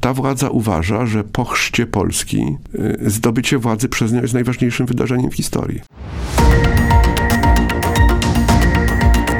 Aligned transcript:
ta 0.00 0.14
władza 0.14 0.48
uważa, 0.48 1.06
że 1.06 1.24
po 1.24 1.44
chrzcie 1.44 1.86
Polski 1.86 2.56
y, 2.74 3.10
zdobycie 3.10 3.58
władzy 3.58 3.88
przez 3.88 4.12
nią 4.12 4.22
jest 4.22 4.34
najważniejszym 4.34 4.86
wydarzeniem 4.86 5.30
w 5.30 5.34
historii. 5.34 5.80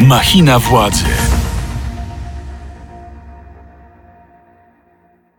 Machina 0.01 0.59
władzy. 0.59 1.05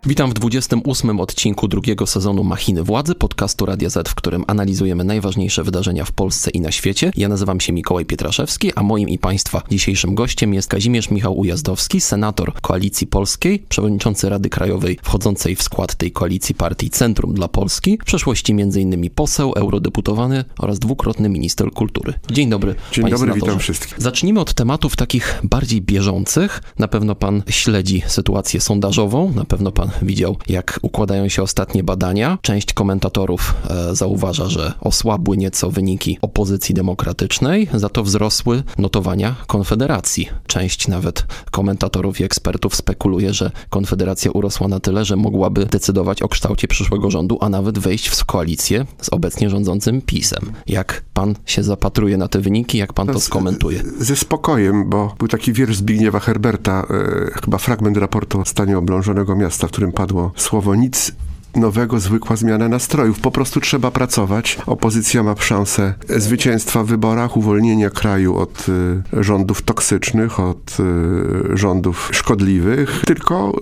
Witam 0.05 0.29
w 0.29 0.33
28 0.33 1.19
odcinku 1.19 1.67
drugiego 1.67 2.07
sezonu 2.07 2.43
Machiny 2.43 2.83
Władzy, 2.83 3.15
podcastu 3.15 3.65
Radia 3.65 3.89
Z, 3.89 4.09
w 4.09 4.15
którym 4.15 4.43
analizujemy 4.47 5.03
najważniejsze 5.03 5.63
wydarzenia 5.63 6.05
w 6.05 6.11
Polsce 6.11 6.51
i 6.51 6.61
na 6.61 6.71
świecie. 6.71 7.11
Ja 7.15 7.29
nazywam 7.29 7.59
się 7.59 7.73
Mikołaj 7.73 8.05
Pietraszewski, 8.05 8.73
a 8.75 8.83
moim 8.83 9.09
i 9.09 9.17
Państwa 9.17 9.63
dzisiejszym 9.71 10.15
gościem 10.15 10.53
jest 10.53 10.69
Kazimierz 10.69 11.11
Michał 11.11 11.37
Ujazdowski, 11.39 12.01
senator 12.01 12.53
Koalicji 12.61 13.07
Polskiej, 13.07 13.59
przewodniczący 13.69 14.29
Rady 14.29 14.49
Krajowej 14.49 14.97
wchodzącej 15.03 15.55
w 15.55 15.63
skład 15.63 15.95
tej 15.95 16.11
koalicji 16.11 16.55
partii 16.55 16.89
Centrum 16.89 17.33
dla 17.33 17.47
Polski, 17.47 17.97
w 18.01 18.05
przeszłości 18.05 18.51
m.in. 18.51 19.09
poseł, 19.09 19.53
eurodeputowany 19.53 20.45
oraz 20.59 20.79
dwukrotny 20.79 21.29
minister 21.29 21.71
kultury. 21.71 22.13
Dzień 22.31 22.49
dobry. 22.49 22.75
Dzień 22.91 23.03
dobry, 23.03 23.17
senatorze. 23.17 23.45
witam 23.45 23.59
wszystkich. 23.59 23.95
Zacznijmy 23.97 24.39
od 24.39 24.53
tematów 24.53 24.95
takich 24.95 25.39
bardziej 25.43 25.81
bieżących. 25.81 26.63
Na 26.79 26.87
pewno 26.87 27.15
pan 27.15 27.43
śledzi 27.49 28.01
sytuację 28.07 28.61
sondażową, 28.61 29.33
na 29.35 29.45
pewno 29.45 29.71
pan 29.71 29.90
widział, 30.01 30.37
jak 30.47 30.79
układają 30.81 31.29
się 31.29 31.43
ostatnie 31.43 31.83
badania. 31.83 32.37
Część 32.41 32.73
komentatorów 32.73 33.53
e, 33.69 33.95
zauważa, 33.95 34.49
że 34.49 34.73
osłabły 34.81 35.37
nieco 35.37 35.71
wyniki 35.71 36.17
opozycji 36.21 36.75
demokratycznej, 36.75 37.69
za 37.73 37.89
to 37.89 38.03
wzrosły 38.03 38.63
notowania 38.77 39.35
Konfederacji. 39.47 40.29
Część 40.47 40.87
nawet 40.87 41.25
komentatorów 41.51 42.19
i 42.19 42.23
ekspertów 42.23 42.75
spekuluje, 42.75 43.33
że 43.33 43.51
Konfederacja 43.69 44.31
urosła 44.31 44.67
na 44.67 44.79
tyle, 44.79 45.05
że 45.05 45.15
mogłaby 45.15 45.65
decydować 45.65 46.21
o 46.21 46.27
kształcie 46.27 46.67
przyszłego 46.67 47.11
rządu, 47.11 47.37
a 47.41 47.49
nawet 47.49 47.79
wejść 47.79 48.07
w 48.07 48.25
koalicję 48.25 48.85
z 49.01 49.09
obecnie 49.09 49.49
rządzącym 49.49 50.01
PiSem. 50.01 50.51
Jak 50.67 51.03
pan 51.13 51.35
się 51.45 51.63
zapatruje 51.63 52.17
na 52.17 52.27
te 52.27 52.39
wyniki, 52.39 52.77
jak 52.77 52.93
pan 52.93 53.07
to 53.07 53.19
skomentuje? 53.19 53.83
Ze 53.99 54.15
spokojem, 54.15 54.89
bo 54.89 55.15
był 55.19 55.27
taki 55.27 55.53
wiersz 55.53 55.75
Zbigniewa 55.75 56.19
Herberta, 56.19 56.87
e, 56.89 57.39
chyba 57.41 57.57
fragment 57.57 57.97
raportu 57.97 58.41
o 58.41 58.45
stanie 58.45 58.77
oblążonego 58.77 59.35
miasta, 59.35 59.67
w 59.67 59.71
którym 59.81 59.93
padło 59.93 60.31
słowo 60.35 60.75
nic 60.75 61.11
nowego, 61.55 61.99
zwykła 61.99 62.35
zmiana 62.35 62.69
nastrojów. 62.69 63.19
Po 63.19 63.31
prostu 63.31 63.61
trzeba 63.61 63.91
pracować. 63.91 64.57
Opozycja 64.65 65.23
ma 65.23 65.35
szansę 65.39 65.93
zwycięstwa 66.09 66.83
w 66.83 66.87
wyborach, 66.87 67.37
uwolnienia 67.37 67.89
kraju 67.89 68.37
od 68.37 68.65
e, 69.13 69.23
rządów 69.23 69.61
toksycznych, 69.61 70.39
od 70.39 70.77
e, 70.79 71.57
rządów 71.57 72.09
szkodliwych. 72.13 73.03
Tylko 73.07 73.53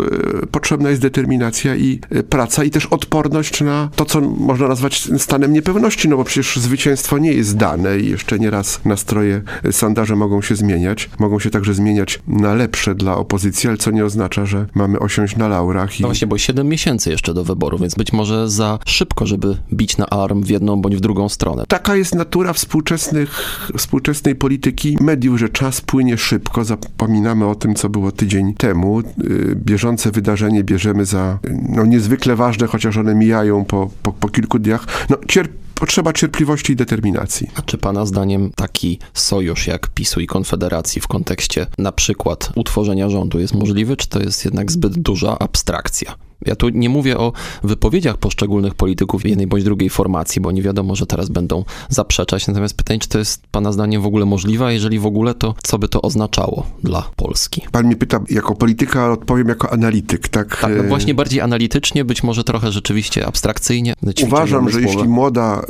e, 0.43 0.47
potrzebna 0.47 0.89
jest 0.89 1.01
determinacja 1.01 1.75
i 1.75 1.99
praca 2.29 2.63
i 2.63 2.69
też 2.69 2.85
odporność 2.85 3.61
na 3.61 3.89
to, 3.95 4.05
co 4.05 4.21
można 4.21 4.67
nazwać 4.67 5.09
stanem 5.17 5.53
niepewności, 5.53 6.09
no 6.09 6.17
bo 6.17 6.23
przecież 6.23 6.57
zwycięstwo 6.57 7.17
nie 7.17 7.33
jest 7.33 7.57
dane 7.57 7.99
i 7.99 8.09
jeszcze 8.09 8.39
nieraz 8.39 8.85
nastroje 8.85 9.41
sondaże 9.71 10.15
mogą 10.15 10.41
się 10.41 10.55
zmieniać. 10.55 11.09
Mogą 11.19 11.39
się 11.39 11.49
także 11.49 11.73
zmieniać 11.73 12.19
na 12.27 12.53
lepsze 12.53 12.95
dla 12.95 13.17
opozycji, 13.17 13.69
ale 13.69 13.77
co 13.77 13.91
nie 13.91 14.05
oznacza, 14.05 14.45
że 14.45 14.65
mamy 14.75 14.99
osiąść 14.99 15.35
na 15.35 15.47
laurach 15.47 15.99
i 15.99 16.03
No 16.03 16.07
właśnie, 16.07 16.27
bo 16.27 16.37
7 16.37 16.67
miesięcy 16.67 17.09
jeszcze 17.09 17.33
do 17.33 17.43
wyboru, 17.43 17.78
więc 17.79 17.95
być 17.95 18.13
może 18.13 18.49
za 18.49 18.79
szybko, 18.85 19.25
żeby 19.25 19.57
bić 19.73 19.97
na 19.97 20.05
alarm 20.05 20.43
w 20.43 20.49
jedną 20.49 20.81
bądź 20.81 20.95
w 20.95 20.99
drugą 20.99 21.29
stronę. 21.29 21.63
Taka 21.67 21.95
jest 21.95 22.15
natura 22.15 22.53
współczesnych, 22.53 23.59
współczesnej 23.77 24.35
polityki 24.35 24.97
mediów, 25.01 25.39
że 25.39 25.49
czas 25.49 25.81
płynie 25.81 26.17
szybko. 26.17 26.65
Zapominamy 26.65 27.45
o 27.45 27.55
tym, 27.55 27.75
co 27.75 27.89
było 27.89 28.11
tydzień 28.11 28.53
temu. 28.53 28.99
Y, 28.99 29.55
Bieżące 29.55 30.11
wydarzenie 30.11 30.63
bierzemy 30.63 31.05
za 31.05 31.39
no, 31.69 31.85
niezwykle 31.85 32.35
ważne, 32.35 32.67
chociaż 32.67 32.97
one 32.97 33.15
mijają 33.15 33.65
po, 33.65 33.89
po, 34.03 34.11
po 34.11 34.29
kilku 34.29 34.59
dniach. 34.59 34.85
No, 35.09 35.15
cierp- 35.17 35.68
potrzeba 35.79 36.13
cierpliwości 36.13 36.73
i 36.73 36.75
determinacji. 36.75 37.49
A 37.55 37.61
czy 37.61 37.77
pana 37.77 38.05
zdaniem 38.05 38.51
taki 38.55 38.99
sojusz 39.13 39.67
jak 39.67 39.87
PiSu 39.87 40.19
i 40.19 40.27
Konfederacji 40.27 41.01
w 41.01 41.07
kontekście 41.07 41.67
na 41.77 41.91
przykład 41.91 42.51
utworzenia 42.55 43.09
rządu 43.09 43.39
jest 43.39 43.53
możliwy, 43.53 43.97
czy 43.97 44.07
to 44.07 44.19
jest 44.19 44.45
jednak 44.45 44.71
zbyt 44.71 44.99
duża 44.99 45.39
abstrakcja? 45.39 46.15
Ja 46.45 46.55
tu 46.55 46.69
nie 46.69 46.89
mówię 46.89 47.17
o 47.17 47.33
wypowiedziach 47.63 48.17
poszczególnych 48.17 48.75
polityków 48.75 49.25
jednej 49.25 49.47
bądź 49.47 49.63
drugiej 49.63 49.89
formacji, 49.89 50.41
bo 50.41 50.51
nie 50.51 50.61
wiadomo, 50.61 50.95
że 50.95 51.05
teraz 51.05 51.29
będą 51.29 51.63
zaprzeczać. 51.89 52.47
Natomiast 52.47 52.77
pytanie, 52.77 52.99
czy 52.99 53.09
to 53.09 53.19
jest 53.19 53.47
pana 53.51 53.71
zdaniem 53.71 54.01
w 54.01 54.05
ogóle 54.05 54.25
możliwe, 54.25 54.65
a 54.65 54.71
jeżeli 54.71 54.99
w 54.99 55.05
ogóle, 55.05 55.33
to 55.33 55.55
co 55.63 55.79
by 55.79 55.89
to 55.89 56.01
oznaczało 56.01 56.67
dla 56.83 57.09
Polski? 57.15 57.61
Pan 57.71 57.85
mnie 57.85 57.95
pyta 57.95 58.19
jako 58.29 58.55
polityka, 58.55 59.03
ale 59.03 59.13
odpowiem 59.13 59.47
jako 59.47 59.73
analityk, 59.73 60.27
tak? 60.27 60.61
Tak, 60.61 60.71
no 60.77 60.83
właśnie 60.83 61.13
bardziej 61.13 61.41
analitycznie, 61.41 62.05
być 62.05 62.23
może 62.23 62.43
trochę 62.43 62.71
rzeczywiście 62.71 63.27
abstrakcyjnie. 63.27 63.93
Uważam, 64.23 64.69
że 64.69 64.81
jeśli 64.81 65.07
młoda, 65.07 65.61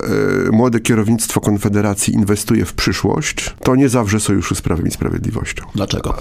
młode 0.51 0.79
kierownictwo 0.79 1.41
Konfederacji 1.41 2.13
inwestuje 2.13 2.65
w 2.65 2.73
przyszłość, 2.73 3.55
to 3.63 3.75
nie 3.75 3.89
zawrze 3.89 4.19
sojuszu 4.19 4.55
z 4.55 4.61
Prawem 4.61 4.87
i 4.87 4.91
Sprawiedliwością. 4.91 5.65
Dlaczego? 5.75 6.17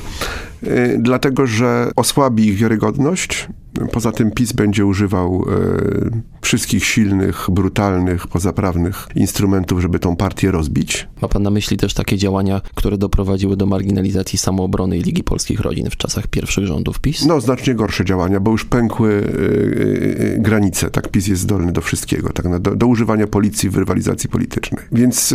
E, 0.66 0.98
Dlatego, 0.98 1.46
że 1.46 1.90
osłabi 1.96 2.48
ich 2.48 2.56
wiarygodność. 2.56 3.48
Poza 3.92 4.12
tym 4.12 4.30
PiS 4.30 4.52
będzie 4.52 4.86
używał 4.86 5.44
e, 5.48 6.38
wszystkich 6.40 6.84
silnych, 6.84 7.46
brutalnych, 7.52 8.26
pozaprawnych 8.26 9.08
instrumentów, 9.14 9.80
żeby 9.80 9.98
tą 9.98 10.16
partię 10.16 10.50
rozbić. 10.50 11.08
Ma 11.22 11.28
pan 11.28 11.42
na 11.42 11.50
myśli 11.50 11.76
też 11.76 11.94
takie 11.94 12.16
działania, 12.16 12.60
które 12.74 12.98
doprowadziły 12.98 13.56
do 13.56 13.66
marginalizacji 13.66 14.38
samoobrony 14.38 14.98
i 14.98 15.02
Ligi 15.02 15.24
Polskich 15.24 15.60
Rodzin 15.60 15.90
w 15.90 15.96
czasach 15.96 16.26
pierwszych 16.26 16.66
rządów 16.66 17.00
PiS? 17.00 17.26
No, 17.26 17.40
znacznie 17.40 17.74
gorsze 17.74 18.04
działania, 18.04 18.40
bo 18.40 18.50
już 18.50 18.64
pękły 18.64 19.14
e, 19.14 20.34
e, 20.34 20.38
granice. 20.38 20.90
Tak, 20.90 21.08
PiS 21.08 21.26
jest 21.26 21.42
zdolny 21.42 21.72
do 21.72 21.80
wszystkiego, 21.80 22.28
tak, 22.28 22.58
do, 22.58 22.76
do 22.76 22.86
używania 22.86 23.26
policji 23.26 23.70
w 23.70 23.76
rywalizacji 23.76 24.30
politycznej. 24.30 24.84
Więc 24.92 25.34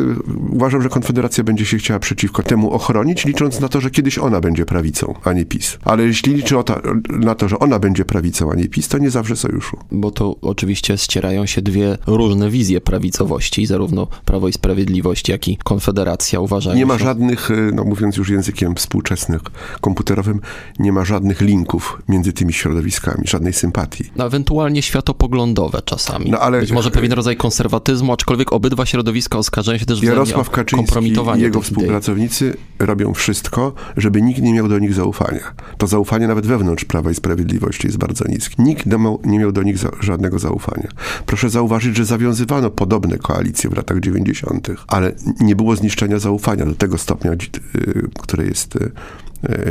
uważam, 0.49 0.81
że 0.81 0.89
Konfederacja 0.89 1.43
będzie 1.43 1.65
się 1.65 1.77
chciała 1.77 1.99
przeciwko 1.99 2.43
temu 2.43 2.71
ochronić, 2.71 3.25
licząc 3.25 3.59
na 3.59 3.69
to, 3.69 3.81
że 3.81 3.89
kiedyś 3.91 4.17
ona 4.17 4.41
będzie 4.41 4.65
prawicą, 4.65 5.13
a 5.23 5.33
nie 5.33 5.45
PiS. 5.45 5.77
Ale 5.85 6.03
jeśli 6.03 6.33
liczy 6.33 6.55
ta, 6.65 6.81
na 7.09 7.35
to, 7.35 7.49
że 7.49 7.59
ona 7.59 7.79
będzie 7.79 8.05
prawicą, 8.05 8.32
a 8.41 8.55
nie 8.55 8.67
PiS, 8.69 8.88
to 8.88 8.97
nie 8.97 9.09
zawrze 9.09 9.35
sojuszu. 9.35 9.77
Bo 9.91 10.11
to 10.11 10.35
oczywiście 10.41 10.97
ścierają 10.97 11.45
się 11.45 11.61
dwie 11.61 11.97
różne 12.07 12.49
wizje 12.49 12.81
prawicowości, 12.81 13.66
zarówno 13.66 14.07
Prawo 14.25 14.47
i 14.47 14.53
Sprawiedliwość, 14.53 15.29
jak 15.29 15.47
i 15.47 15.57
Konfederacja 15.63 16.39
uważają 16.39 16.75
Nie 16.77 16.85
ma 16.85 16.97
żadnych, 16.97 17.51
e, 17.51 17.55
no 17.73 17.83
mówiąc 17.83 18.17
już 18.17 18.29
językiem 18.29 18.75
współczesnych, 18.75 19.41
komputerowym, 19.81 20.39
nie 20.79 20.91
ma 20.91 21.05
żadnych 21.05 21.41
linków 21.41 22.01
między 22.09 22.33
tymi 22.33 22.53
środowiskami, 22.53 23.23
żadnej 23.27 23.53
sympatii. 23.53 24.03
No, 24.16 24.25
ewentualnie 24.25 24.81
światopoglądowe 24.81 25.81
czasami. 25.85 26.31
No, 26.31 26.39
ale- 26.39 26.59
Być 26.59 26.71
może 26.71 26.91
pewien 26.91 27.11
rodzaj 27.13 27.38
konserwatyzmu, 27.38 28.13
aczkolwiek 28.13 28.53
obydwa 28.53 28.85
środowiska 28.85 29.38
oskarżają 29.38 29.77
się 29.77 29.85
też 29.85 29.97
wzajemnie 29.97 30.19
Jarosław 30.19 30.50
Kaczyński 30.50 31.05
i 31.07 31.09
jego 31.11 31.19
tych 31.19 31.41
idei. 31.47 31.61
współpracownicy 31.61 32.57
robią 32.79 33.13
wszystko, 33.13 33.73
żeby 33.97 34.21
nikt 34.21 34.41
nie 34.41 34.53
miał 34.53 34.67
do 34.67 34.79
nich 34.79 34.94
zaufania. 34.94 35.53
To 35.77 35.88
zaufanie 35.88 36.27
nawet 36.27 36.45
wewnątrz 36.45 36.85
Prawa 36.85 37.11
i 37.11 37.15
Sprawiedliwości 37.15 37.88
jest 37.88 37.97
bardzo 37.97 38.22
Nikt 38.29 38.85
nie 39.25 39.39
miał, 39.39 39.51
do 39.51 39.63
nich 39.63 39.78
za, 39.78 39.89
żadnego 40.00 40.39
zaufania. 40.39 40.88
Proszę 41.25 41.50
zauważyć, 41.50 41.97
że 41.97 42.06
zawiązywano 42.06 42.69
podobne 42.69 43.17
koalicje 43.17 43.69
w 43.69 43.75
latach 43.75 44.00
90., 44.00 44.67
ale 44.88 45.11
nie 45.39 45.56
było 45.56 45.75
zniszczenia 45.75 46.19
zaufania 46.19 46.66
do 46.66 46.75
tego 46.75 46.97
stopnia, 46.97 47.31
y, 47.31 48.09
które 48.19 48.45
jest 48.45 48.75
y, 48.75 48.91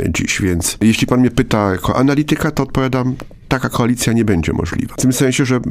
dziś. 0.09 0.41
Więc 0.41 0.77
jeśli 0.81 1.07
pan 1.07 1.19
mnie 1.19 1.31
pyta 1.31 1.71
jako 1.71 1.95
analityka, 1.95 2.51
to 2.51 2.63
odpowiadam 2.63 3.15
taka 3.53 3.69
koalicja 3.69 4.13
nie 4.13 4.25
będzie 4.25 4.53
możliwa. 4.53 4.95
W 4.97 5.01
tym 5.01 5.13
sensie, 5.13 5.45
że 5.45 5.55
y, 5.55 5.61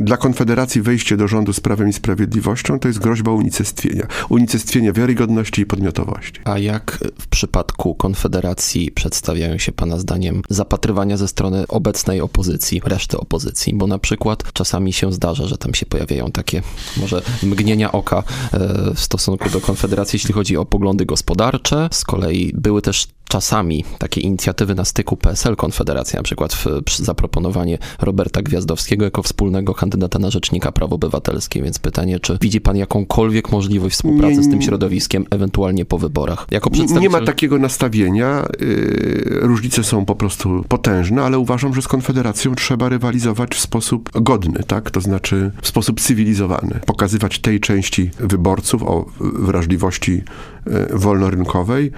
dla 0.00 0.16
Konfederacji 0.16 0.82
wejście 0.82 1.16
do 1.16 1.28
rządu 1.28 1.52
z 1.52 1.60
Prawem 1.60 1.88
i 1.88 1.92
Sprawiedliwością 1.92 2.78
to 2.78 2.88
jest 2.88 3.00
groźba 3.00 3.30
unicestwienia. 3.30 4.06
Unicestwienia 4.28 4.92
wiarygodności 4.92 5.62
i 5.62 5.66
podmiotowości. 5.66 6.40
A 6.44 6.58
jak 6.58 6.98
w 7.20 7.26
przypadku 7.28 7.94
Konfederacji 7.94 8.90
przedstawiają 8.90 9.58
się 9.58 9.72
Pana 9.72 9.98
zdaniem 9.98 10.42
zapatrywania 10.50 11.16
ze 11.16 11.28
strony 11.28 11.66
obecnej 11.68 12.20
opozycji, 12.20 12.80
reszty 12.84 13.18
opozycji? 13.18 13.74
Bo 13.74 13.86
na 13.86 13.98
przykład 13.98 14.52
czasami 14.52 14.92
się 14.92 15.12
zdarza, 15.12 15.46
że 15.46 15.58
tam 15.58 15.74
się 15.74 15.86
pojawiają 15.86 16.30
takie 16.30 16.62
może 16.96 17.22
mgnienia 17.42 17.92
oka 17.92 18.22
e, 18.52 18.58
w 18.94 19.00
stosunku 19.00 19.50
do 19.50 19.60
Konfederacji, 19.60 20.16
jeśli 20.16 20.34
chodzi 20.34 20.56
o 20.56 20.64
poglądy 20.64 21.06
gospodarcze. 21.06 21.88
Z 21.92 22.04
kolei 22.04 22.52
były 22.54 22.82
też 22.82 23.08
czasami 23.28 23.84
takie 23.98 24.20
inicjatywy 24.20 24.74
na 24.74 24.84
styku 24.84 25.16
PSL-Konfederacja, 25.16 26.16
na 26.16 26.22
przykład 26.22 26.54
w, 26.54 26.66
zaproponowanie 26.96 27.78
Roberta 28.00 28.42
Gwiazdowskiego 28.42 29.04
jako 29.04 29.22
wspólnego 29.22 29.74
kandydata 29.74 30.18
na 30.18 30.30
rzecznika 30.30 30.72
praw 30.72 30.92
obywatelskich, 30.92 31.62
więc 31.62 31.78
pytanie, 31.78 32.20
czy 32.20 32.38
widzi 32.40 32.60
pan 32.60 32.76
jakąkolwiek 32.76 33.52
możliwość 33.52 33.94
współpracy 33.96 34.36
Nie, 34.36 34.42
z 34.42 34.50
tym 34.50 34.62
środowiskiem, 34.62 35.24
ewentualnie 35.30 35.84
po 35.84 35.98
wyborach? 35.98 36.46
Jako 36.50 36.70
Nie, 36.70 36.78
nie 36.78 36.84
przedstawiciel... 36.84 37.20
ma 37.20 37.26
takiego 37.26 37.58
nastawienia. 37.58 38.44
y, 38.62 39.38
różnice 39.42 39.84
są 39.84 40.04
po 40.04 40.14
prostu 40.14 40.64
potężne, 40.68 41.22
ale 41.22 41.38
uważam, 41.38 41.74
że 41.74 41.82
z 41.82 41.88
Konfederacją 41.88 42.54
trzeba 42.54 42.88
rywalizować 42.88 43.50
w 43.54 43.60
sposób 43.60 44.10
godny, 44.14 44.60
tak? 44.66 44.90
To 44.90 45.00
znaczy 45.00 45.50
w 45.62 45.68
sposób 45.68 46.00
cywilizowany. 46.00 46.80
Pokazywać 46.86 47.38
tej 47.38 47.60
części 47.60 48.10
wyborców 48.20 48.82
o 48.82 49.06
wrażliwości 49.20 50.22
y, 50.92 50.98
wolnorynkowej, 50.98 51.90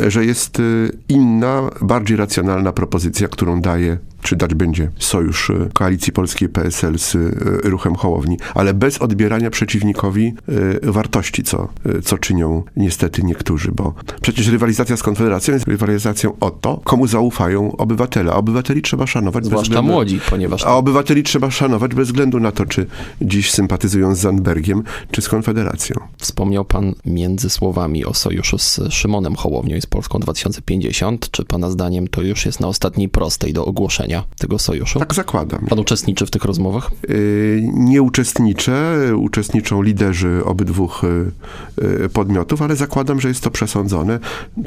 y, 0.00 0.10
że 0.10 0.24
jest 0.28 0.60
y, 0.60 0.98
inna, 1.08 1.70
bardziej 1.80 2.16
racjonalna 2.16 2.72
propozycja, 2.72 3.28
którą 3.28 3.60
daje 3.60 3.98
czy 4.22 4.36
dać 4.36 4.54
będzie 4.54 4.90
sojusz 4.98 5.50
y, 5.50 5.68
Koalicji 5.74 6.12
Polskiej 6.12 6.48
PSL 6.48 6.98
z 6.98 7.14
y, 7.14 7.30
ruchem 7.64 7.94
Hołowni, 7.94 8.38
ale 8.54 8.74
bez 8.74 8.98
odbierania 8.98 9.50
przeciwnikowi 9.50 10.34
y, 10.82 10.92
wartości, 10.92 11.42
co, 11.42 11.68
co 12.04 12.18
czynią 12.18 12.62
niestety 12.76 13.22
niektórzy, 13.22 13.72
bo 13.72 13.94
przecież 14.22 14.46
rywalizacja 14.46 14.96
z 14.96 15.02
Konfederacją 15.02 15.54
jest 15.54 15.66
rywalizacją 15.66 16.32
o 16.40 16.50
to, 16.50 16.80
komu 16.84 17.06
zaufają 17.06 17.76
obywatele, 17.76 18.32
a 18.32 18.34
obywateli 18.34 18.82
trzeba 18.82 19.06
szanować 19.06 19.44
bez 19.44 19.48
Zwłaszcza 19.48 19.70
względu... 19.70 19.92
młodzi, 19.92 20.20
ponieważ 20.30 20.64
A 20.64 20.76
obywateli 20.76 21.22
trzeba 21.22 21.50
szanować 21.50 21.94
bez 21.94 22.08
względu 22.08 22.40
na 22.40 22.52
to, 22.52 22.66
czy 22.66 22.86
dziś 23.22 23.50
sympatyzują 23.50 24.14
z 24.14 24.18
Zandbergiem, 24.18 24.82
czy 25.10 25.22
z 25.22 25.28
Konfederacją. 25.28 25.96
Wspomniał 26.18 26.64
pan 26.64 26.94
między 27.04 27.50
słowami 27.50 28.04
o 28.04 28.14
sojuszu 28.14 28.58
z 28.58 28.80
Szymonem 28.90 29.36
Hołownią 29.36 29.76
i 29.76 29.80
z 29.80 29.86
Polską 29.86 30.18
2050. 30.18 31.30
Czy 31.30 31.44
pana 31.44 31.70
zdaniem 31.70 32.08
to 32.08 32.22
już 32.22 32.46
jest 32.46 32.60
na 32.60 32.68
ostatniej 32.68 33.08
prostej 33.08 33.52
do 33.52 33.64
ogłoszenia 33.64 34.07
tego 34.38 34.58
sojuszu? 34.58 34.98
Tak 34.98 35.14
zakładam. 35.14 35.66
Pan 35.68 35.78
uczestniczy 35.78 36.26
w 36.26 36.30
tych 36.30 36.44
rozmowach? 36.44 36.90
Y, 37.10 37.68
Nie 37.74 38.02
uczestniczę, 38.02 38.96
uczestniczą 39.16 39.82
liderzy 39.82 40.42
obydwu 40.44 40.90
y, 41.78 42.04
y, 42.04 42.08
podmiotów, 42.08 42.62
ale 42.62 42.76
zakładam, 42.76 43.20
że 43.20 43.28
jest 43.28 43.40
to 43.40 43.50
przesądzone. 43.50 44.18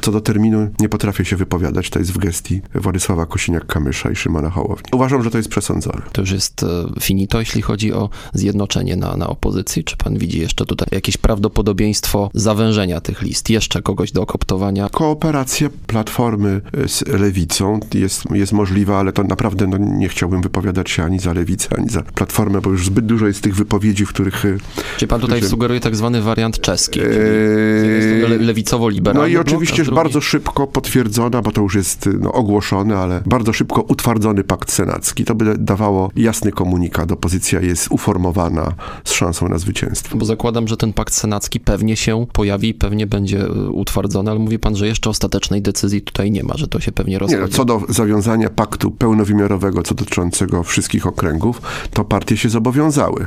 Co 0.01 0.11
do 0.11 0.21
terminu 0.21 0.67
nie 0.79 0.89
potrafię 0.89 1.25
się 1.25 1.35
wypowiadać, 1.35 1.89
to 1.89 1.99
jest 1.99 2.11
w 2.11 2.17
gestii 2.17 2.61
Władysława 2.75 3.23
Kosiniak-Kamysza 3.25 4.11
i 4.11 4.15
Szymona 4.15 4.49
Hołowni. 4.49 4.89
Uważam, 4.93 5.23
że 5.23 5.31
to 5.31 5.37
jest 5.37 5.49
przesądzone. 5.49 6.01
To 6.11 6.21
już 6.21 6.31
jest 6.31 6.63
e, 6.63 6.67
finito, 6.99 7.39
jeśli 7.39 7.61
chodzi 7.61 7.93
o 7.93 8.09
zjednoczenie 8.33 8.95
na, 8.95 9.17
na 9.17 9.27
opozycji? 9.27 9.83
Czy 9.83 9.97
pan 9.97 10.17
widzi 10.17 10.39
jeszcze 10.39 10.65
tutaj 10.65 10.87
jakieś 10.91 11.17
prawdopodobieństwo 11.17 12.29
zawężenia 12.33 13.01
tych 13.01 13.21
list? 13.21 13.49
Jeszcze 13.49 13.81
kogoś 13.81 14.11
do 14.11 14.21
okoptowania? 14.21 14.89
Kooperacja 14.89 15.69
Platformy 15.87 16.61
z 16.87 17.07
Lewicą 17.07 17.79
jest, 17.93 18.23
jest 18.31 18.51
możliwa, 18.51 18.99
ale 18.99 19.13
to 19.13 19.23
naprawdę 19.31 19.67
no, 19.67 19.77
nie 19.77 20.09
chciałbym 20.09 20.41
wypowiadać 20.41 20.89
się 20.89 21.03
ani 21.03 21.19
za 21.19 21.33
Lewicę, 21.33 21.67
ani 21.77 21.89
za 21.89 22.01
Platformę, 22.01 22.61
bo 22.61 22.69
już 22.69 22.85
zbyt 22.85 23.05
dużo 23.05 23.27
jest 23.27 23.41
tych 23.41 23.55
wypowiedzi, 23.55 24.05
w 24.05 24.09
których... 24.09 24.45
y, 24.45 24.57
Czy 24.97 25.07
pan 25.07 25.21
tutaj 25.21 25.41
Że- 25.41 25.47
sugeruje 25.49 25.79
tak 25.79 25.95
zwany 25.95 26.21
wariant 26.21 26.61
czeski? 26.61 26.99
czyli 26.99 28.21
le- 28.29 28.37
lewicowo-liberalny 28.37 29.21
No 29.21 29.27
i 29.27 29.31
blok, 29.33 29.47
oczywiście 29.47 29.83
drugiej- 29.83 29.95
bardzo 29.95 30.21
szybko 30.21 30.67
potwierdzona, 30.67 31.41
bo 31.41 31.51
to 31.51 31.61
już 31.61 31.75
jest 31.75 32.09
no, 32.19 32.33
ogłoszone, 32.33 32.97
ale 32.97 33.21
bardzo 33.25 33.53
szybko 33.53 33.81
utwardzony 33.81 34.43
pakt 34.43 34.71
senacki. 34.71 35.25
To 35.25 35.35
by 35.35 35.55
dawało 35.57 36.11
jasny 36.15 36.51
komunikat. 36.51 37.11
Opozycja 37.11 37.59
jest 37.61 37.87
uformowana 37.91 38.73
z 39.03 39.11
szansą 39.11 39.49
na 39.49 39.57
zwycięstwo. 39.57 40.17
Bo 40.17 40.25
zakładam, 40.25 40.67
że 40.67 40.77
ten 40.77 40.93
pakt 40.93 41.13
senacki 41.13 41.59
pewnie 41.59 41.95
się 41.95 42.25
pojawi 42.33 42.69
i 42.69 42.73
pewnie 42.73 43.07
będzie 43.07 43.41
e, 43.45 43.51
utwardzony, 43.69 44.31
ale 44.31 44.39
mówi 44.39 44.59
pan, 44.59 44.75
że 44.75 44.87
jeszcze 44.87 45.09
ostatecznej 45.09 45.61
decyzji 45.61 46.01
tutaj 46.01 46.31
nie 46.31 46.43
ma, 46.43 46.53
że 46.57 46.67
to 46.67 46.79
się 46.79 46.91
pewnie 46.91 47.13
Nie, 47.13 47.19
rozchodzi. 47.19 47.41
no, 47.41 47.47
co 47.47 47.65
do 47.65 47.81
zawiązania 47.89 48.49
paktu 48.49 48.91
pełnowymiarowego, 49.21 49.83
co 49.83 49.95
dotyczącego 49.95 50.63
wszystkich 50.63 51.07
okręgów, 51.07 51.61
to 51.93 52.05
partie 52.05 52.37
się 52.37 52.49
zobowiązały. 52.49 53.25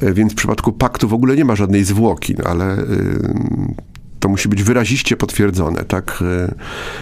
E, 0.00 0.12
Więc 0.12 0.32
w 0.32 0.36
przypadku 0.36 0.72
paktu 0.72 1.08
w 1.08 1.14
ogóle 1.14 1.36
nie 1.36 1.44
ma 1.44 1.56
żadnej 1.56 1.84
zwłoki, 1.84 2.34
no, 2.38 2.44
ale 2.44 2.78
y, 2.78 3.74
to 4.20 4.28
musi 4.28 4.48
być 4.48 4.62
wyraziście 4.62 5.16
potwierdzone, 5.16 5.84
tak, 5.84 6.22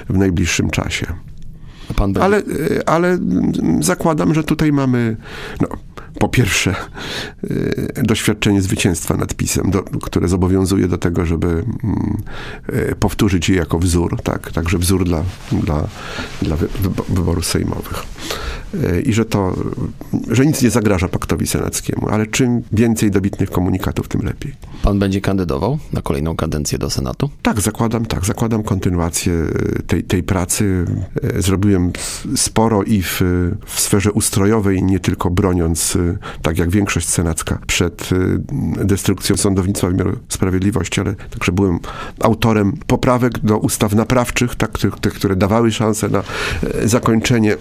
y, 0.08 0.12
w 0.12 0.18
najbliższym 0.18 0.70
czasie. 0.70 1.06
Ale, 2.22 2.38
y, 2.38 2.86
ale 2.86 3.08
mm, 3.08 3.82
zakładam, 3.82 4.34
że 4.34 4.44
tutaj 4.44 4.72
mamy, 4.72 5.16
no, 5.60 5.68
po 6.18 6.28
pierwsze, 6.28 6.74
y, 7.44 7.92
doświadczenie 8.02 8.62
zwycięstwa 8.62 9.16
nad 9.16 9.34
PiSem, 9.34 9.70
do, 9.70 9.82
które 9.82 10.28
zobowiązuje 10.28 10.88
do 10.88 10.98
tego, 10.98 11.26
żeby 11.26 11.46
mm, 11.46 12.22
y, 12.68 12.94
powtórzyć 13.00 13.48
je 13.48 13.56
jako 13.56 13.78
wzór, 13.78 14.22
tak, 14.22 14.52
także 14.52 14.78
wzór 14.78 15.04
dla, 15.04 15.24
dla, 15.52 15.88
dla 16.42 16.56
wy, 16.56 16.68
wybo- 16.82 17.04
wyborów 17.08 17.46
sejmowych. 17.46 18.04
Y, 18.74 19.00
I 19.00 19.12
że 19.12 19.24
to, 19.24 19.54
że 20.30 20.46
nic 20.46 20.62
nie 20.62 20.70
zagraża 20.70 21.08
paktowi 21.08 21.46
senackiemu, 21.46 22.08
ale 22.08 22.26
czym 22.26 22.62
więcej 22.72 23.10
dobitnych 23.10 23.50
komunikatów, 23.50 24.08
tym 24.08 24.22
lepiej. 24.22 24.54
Pan 24.82 24.98
będzie 24.98 25.20
kandydował 25.20 25.78
na 25.92 26.02
kolejną 26.02 26.36
kadencję 26.36 26.78
do 26.78 26.90
Senatu? 26.90 27.30
Tak, 27.42 27.60
zakładam, 27.60 28.06
tak, 28.06 28.24
zakładam 28.24 28.62
kontynuację 28.62 29.32
e, 29.32 29.82
tej, 29.82 30.04
tej 30.04 30.22
pracy. 30.22 30.84
E, 31.22 31.42
Zrobiłem 31.42 31.92
sporo 32.36 32.82
i 32.82 33.02
w, 33.02 33.20
w 33.66 33.80
sferze 33.80 34.12
ustrojowej, 34.12 34.82
nie 34.82 35.00
tylko 35.00 35.30
broniąc, 35.30 35.96
e, 35.96 36.18
tak 36.42 36.58
jak 36.58 36.70
większość 36.70 37.08
senacka, 37.08 37.58
przed 37.66 38.10
e, 38.12 38.84
destrukcją 38.84 39.36
sądownictwa 39.36 39.88
wymiaru 39.88 40.16
sprawiedliwości, 40.28 41.00
ale 41.00 41.14
także 41.14 41.52
byłem 41.52 41.78
autorem 42.20 42.72
poprawek 42.86 43.38
do 43.38 43.58
ustaw 43.58 43.94
naprawczych, 43.94 44.54
tak, 44.54 44.78
tych, 44.78 45.00
tych, 45.00 45.12
które 45.12 45.36
dawały 45.36 45.72
szansę 45.72 46.08
na 46.08 46.22
e, 46.62 46.88
zakończenie 46.88 47.56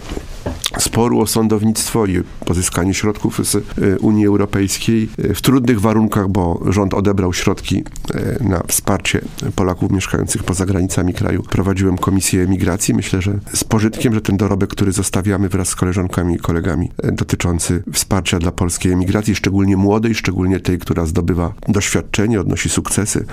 sporu 0.80 1.20
o 1.20 1.26
sądownictwo 1.26 2.06
i 2.06 2.22
pozyskanie 2.44 2.94
środków 2.94 3.40
z 3.48 3.56
e, 3.56 3.60
Unii 3.98 4.26
Europejskiej 4.26 5.08
e, 5.18 5.34
w 5.34 5.42
trudnych 5.42 5.80
warunkach, 5.80 6.28
bo 6.28 6.60
rząd 6.66 6.94
odebrał 6.94 7.32
środki 7.32 7.84
e, 8.14 8.44
na 8.44 8.62
wsparcie 8.68 9.20
Polaków 9.54 9.90
mieszkających 9.90 10.44
poza 10.44 10.66
granicami 10.66 11.14
kraju. 11.14 11.42
Prowadziłem 11.42 11.98
komisję 11.98 12.42
emigracji. 12.42 12.94
Myślę, 12.94 13.22
że 13.22 13.38
z 13.54 13.64
pożytkiem, 13.64 14.14
że 14.14 14.20
ten 14.20 14.36
dorobek, 14.36 14.70
który 14.70 14.92
zostawiamy 14.92 15.48
wraz 15.48 15.68
z 15.68 15.76
koleżankami 15.76 16.34
i 16.34 16.38
kolegami 16.38 16.90
dotyczący 17.12 17.82
wsparcia 17.92 18.38
dla 18.38 18.52
polskiej 18.52 18.92
emigracji, 18.92 19.34
szczególnie 19.34 19.76
młodej, 19.76 20.14
szczególnie 20.14 20.60
tej, 20.60 20.78
która 20.78 21.06
zdobywa 21.06 21.52
doświadczenie, 21.68 22.40
odnosi 22.40 22.68
sukcesy 22.68 23.24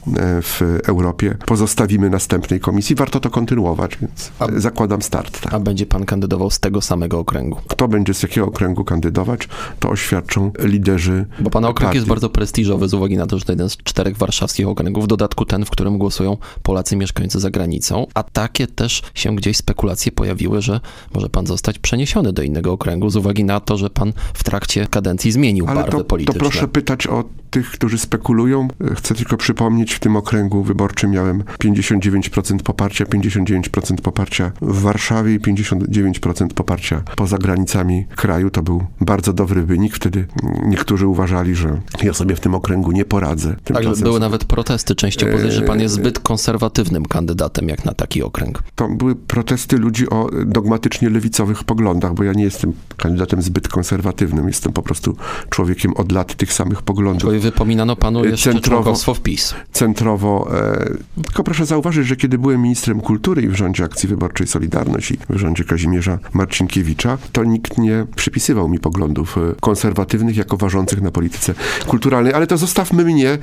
w 0.41 0.61
Europie, 0.87 1.37
pozostawimy 1.45 2.09
następnej 2.09 2.59
komisji. 2.59 2.95
Warto 2.95 3.19
to 3.19 3.29
kontynuować, 3.29 3.97
więc 4.01 4.31
A- 4.39 4.47
zakładam 4.59 5.01
start. 5.01 5.41
Tak. 5.41 5.53
A 5.53 5.59
będzie 5.59 5.85
pan 5.85 6.05
kandydował 6.05 6.49
z 6.49 6.59
tego 6.59 6.81
samego 6.81 7.19
okręgu? 7.37 7.57
Kto 7.67 7.87
będzie 7.87 8.13
z 8.13 8.23
jakiego 8.23 8.47
okręgu 8.47 8.83
kandydować, 8.83 9.47
to 9.79 9.89
oświadczą 9.89 10.51
liderzy. 10.59 11.25
Bo 11.39 11.49
pana 11.49 11.67
okręg 11.67 11.87
partii. 11.87 11.97
jest 11.97 12.07
bardzo 12.07 12.29
prestiżowy 12.29 12.87
z 12.87 12.93
uwagi 12.93 13.17
na 13.17 13.27
to, 13.27 13.39
że 13.39 13.45
to 13.45 13.51
jeden 13.51 13.69
z 13.69 13.77
czterech 13.77 14.17
warszawskich 14.17 14.67
okręgów, 14.67 15.03
w 15.03 15.07
dodatku 15.07 15.45
ten, 15.45 15.65
w 15.65 15.69
którym 15.69 15.97
głosują 15.97 16.37
Polacy 16.63 16.95
mieszkający 16.95 17.39
za 17.39 17.51
granicą, 17.51 18.07
a 18.13 18.23
takie 18.23 18.67
też 18.67 19.01
się 19.13 19.35
gdzieś 19.35 19.57
spekulacje 19.57 20.11
pojawiły, 20.11 20.61
że 20.61 20.79
może 21.13 21.29
pan 21.29 21.47
zostać 21.47 21.79
przeniesiony 21.79 22.33
do 22.33 22.41
innego 22.41 22.71
okręgu 22.71 23.09
z 23.09 23.15
uwagi 23.15 23.43
na 23.43 23.59
to, 23.59 23.77
że 23.77 23.89
pan 23.89 24.13
w 24.33 24.43
trakcie 24.43 24.87
kadencji 24.87 25.31
zmienił 25.31 25.65
Ale 25.67 25.75
barwy 25.75 25.91
to, 25.91 25.97
to 25.97 26.03
polityczne. 26.03 26.39
proszę 26.39 26.67
pytać 26.67 27.07
o 27.07 27.23
tych, 27.49 27.71
którzy 27.71 27.97
spekulują. 27.97 28.67
Chcę 28.95 29.15
tylko 29.15 29.37
przypomnieć, 29.37 29.93
w 29.93 29.99
tym 29.99 30.15
okręgu 30.15 30.63
wyborczym 30.63 31.11
miałem 31.11 31.43
59% 31.63 32.59
poparcia, 32.63 33.05
59% 33.05 34.01
poparcia 34.01 34.51
w 34.61 34.81
Warszawie 34.81 35.33
i 35.33 35.39
59% 35.39 36.47
poparcia 36.47 37.01
poza 37.15 37.26
granicami 37.35 38.05
kraju. 38.15 38.49
To 38.49 38.63
był 38.63 38.83
bardzo 39.01 39.33
dobry 39.33 39.63
wynik. 39.63 39.95
Wtedy 39.95 40.27
niektórzy 40.65 41.07
uważali, 41.07 41.55
że 41.55 41.81
ja 42.03 42.13
sobie 42.13 42.35
w 42.35 42.39
tym 42.39 42.55
okręgu 42.55 42.91
nie 42.91 43.05
poradzę. 43.05 43.49
Tak, 43.49 43.63
Tymczasem 43.63 44.03
były 44.03 44.19
nawet 44.19 44.45
protesty 44.45 44.95
części 44.95 45.25
opozycji, 45.29 45.51
że 45.51 45.61
pan 45.61 45.79
jest 45.79 45.95
zbyt 45.95 46.19
konserwatywnym 46.19 47.05
kandydatem 47.05 47.69
jak 47.69 47.85
na 47.85 47.93
taki 47.93 48.23
okręg. 48.23 48.63
To 48.75 48.87
były 48.87 49.15
protesty 49.15 49.77
ludzi 49.77 50.09
o 50.09 50.29
dogmatycznie 50.45 51.09
lewicowych 51.09 51.63
poglądach, 51.63 52.13
bo 52.13 52.23
ja 52.23 52.33
nie 52.33 52.43
jestem 52.43 52.73
kandydatem 52.97 53.41
zbyt 53.41 53.67
konserwatywnym. 53.67 54.47
Jestem 54.47 54.73
po 54.73 54.81
prostu 54.81 55.15
człowiekiem 55.49 55.93
od 55.93 56.11
lat 56.11 56.35
tych 56.35 56.53
samych 56.53 56.81
poglądów. 56.81 57.33
Bo 57.33 57.39
wypominano 57.39 57.95
panu 57.95 58.23
E, 58.23 58.27
jeszcze 58.27 58.51
centrowo- 58.53 59.13
w 59.15 59.21
PiS. 59.21 59.53
centrowo. 59.71 60.47
E, 60.57 61.23
tylko 61.23 61.43
proszę 61.43 61.65
zauważyć, 61.65 62.07
że 62.07 62.15
kiedy 62.15 62.37
byłem 62.37 62.61
ministrem 62.61 63.01
kultury 63.01 63.41
i 63.41 63.47
w 63.47 63.55
rządzie 63.55 63.83
Akcji 63.83 64.09
Wyborczej 64.09 64.47
Solidarność 64.47 65.11
i 65.11 65.17
w 65.29 65.37
rządzie 65.37 65.63
Kazimierza 65.63 66.19
Marcinkiewicza, 66.33 67.16
to 67.31 67.43
nikt 67.43 67.77
nie 67.77 68.05
przypisywał 68.15 68.69
mi 68.69 68.79
poglądów 68.79 69.37
e, 69.37 69.41
konserwatywnych 69.61 70.37
jako 70.37 70.57
ważących 70.57 71.01
na 71.01 71.11
polityce 71.11 71.53
kulturalnej. 71.87 72.33
Ale 72.33 72.47
to 72.47 72.57
zostawmy 72.57 73.05
mnie. 73.05 73.37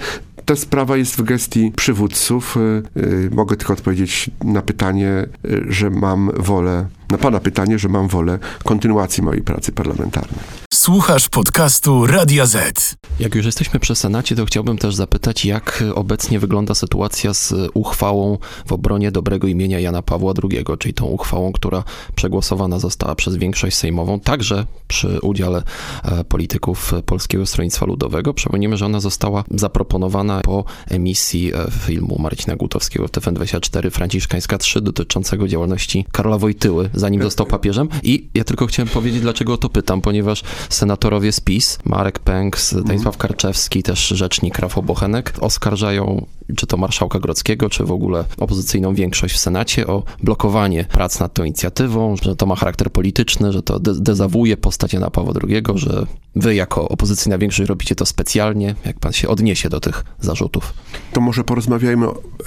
Ta 0.45 0.57
sprawa 0.57 0.97
jest 0.97 1.16
w 1.16 1.23
gestii 1.23 1.73
przywódców. 1.76 2.57
E, 2.57 2.61
e, 3.00 3.35
Mogę 3.35 3.57
tylko 3.57 3.73
odpowiedzieć 3.73 4.31
na 4.45 4.62
pytanie, 4.62 5.26
że 5.69 5.90
mam 5.90 6.31
wolę, 6.37 6.87
na 7.11 7.19
pana 7.19 7.40
pytanie, 7.40 7.78
że 7.78 7.88
mam 7.88 8.09
wolę 8.09 8.38
kontynuacji 8.64 9.23
mojej 9.23 9.43
pracy 9.43 9.73
parlamentarnej. 9.73 10.63
Słuchasz 10.85 11.29
podcastu 11.29 12.07
Radia 12.07 12.47
Z. 12.47 12.95
Jak 13.21 13.35
już 13.35 13.47
jesteśmy 13.47 13.81
przy 13.81 13.95
Senacie, 13.95 14.37
to 14.37 14.45
chciałbym 14.45 14.79
też 14.79 14.95
zapytać, 14.95 15.45
jak 15.45 15.85
obecnie 15.95 16.38
wygląda 16.38 16.75
sytuacja 16.75 17.35
z 17.35 17.55
uchwałą 17.75 18.38
w 18.67 18.73
obronie 18.73 19.11
dobrego 19.11 19.47
imienia 19.47 19.81
Jana 19.81 20.03
Pawła 20.03 20.33
II, 20.43 20.64
czyli 20.79 20.95
tą 20.95 21.07
uchwałą, 21.07 21.53
która 21.53 21.85
przegłosowana 22.14 22.79
została 22.79 23.14
przez 23.14 23.37
większość 23.37 23.76
sejmową, 23.76 24.21
także 24.21 24.67
przy 24.88 25.21
udziale 25.21 25.62
e, 26.05 26.25
polityków 26.25 26.93
Polskiego 27.07 27.47
Stronnictwa 27.47 27.87
Ludowego. 27.87 28.35
Przypomnijmy, 28.35 28.76
że 28.76 28.87
ona 28.87 29.00
została 29.00 29.45
zaproponowana 29.50 30.41
po 30.41 30.64
emisji 30.88 31.53
e, 31.55 31.71
filmu 31.71 32.17
Marcina 32.21 32.57
Gutowskiego 32.57 33.09
w 33.09 33.11
TVN24 33.11 33.91
Franciszkańska 33.91 34.59
3 34.59 34.81
dotyczącego 34.81 35.49
działalności 35.49 36.07
Karola 36.12 36.38
Wojtyły, 36.38 36.91
zanim 36.95 37.23
został 37.23 37.47
papieżem. 37.47 37.88
I 38.03 38.29
ja 38.35 38.45
tylko 38.45 38.67
chciałem 38.67 38.88
powiedzieć, 38.88 39.21
dlaczego 39.21 39.53
o 39.53 39.57
to 39.57 39.69
pytam, 39.69 40.00
ponieważ 40.00 40.43
senatorowie 40.75 41.33
z 41.33 41.40
PiS, 41.40 41.78
Marek 41.85 42.19
Pęk, 42.19 42.59
Stanisław 42.59 43.16
Karczewski, 43.16 43.83
też 43.83 44.09
rzecznik 44.09 44.59
Rafał 44.59 44.83
Bochenek, 44.83 45.33
oskarżają 45.40 46.26
czy 46.57 46.67
to 46.67 46.77
marszałka 46.77 47.19
Grodzkiego, 47.19 47.71
czy 47.71 47.85
w 47.85 47.93
ogóle 47.93 48.25
opozycyjną 48.39 48.95
większość 48.95 49.35
w 49.35 49.39
Senacie 49.39 49.87
o 49.87 50.03
blokowanie 50.23 50.85
prac 50.85 51.21
nad 51.21 51.35
tą 51.35 51.45
inicjatywą, 51.45 52.17
że 52.23 52.37
to 52.37 52.47
ma 52.47 52.57
charakter 52.57 52.91
polityczny, 52.91 53.53
że 53.53 53.63
to 53.63 53.81
de 53.81 53.95
dezawuje 53.95 54.57
postać 54.57 54.93
Jana 54.93 55.11
Pawła 55.11 55.33
II, 55.49 55.63
że 55.75 56.07
wy 56.37 56.55
jako 56.55 56.89
opozycyjna 56.89 57.39
większość 57.39 57.69
robicie 57.69 57.95
to 57.95 58.07
specjalnie. 58.07 58.75
Jak 58.85 58.99
pan 58.99 59.13
się 59.13 59.29
odniesie 59.29 59.69
do 59.69 59.81
tych 59.81 60.05
zarzutów? 60.21 60.73
To 61.13 61.21
może 61.21 61.45
porozmawiajmy 61.45 62.07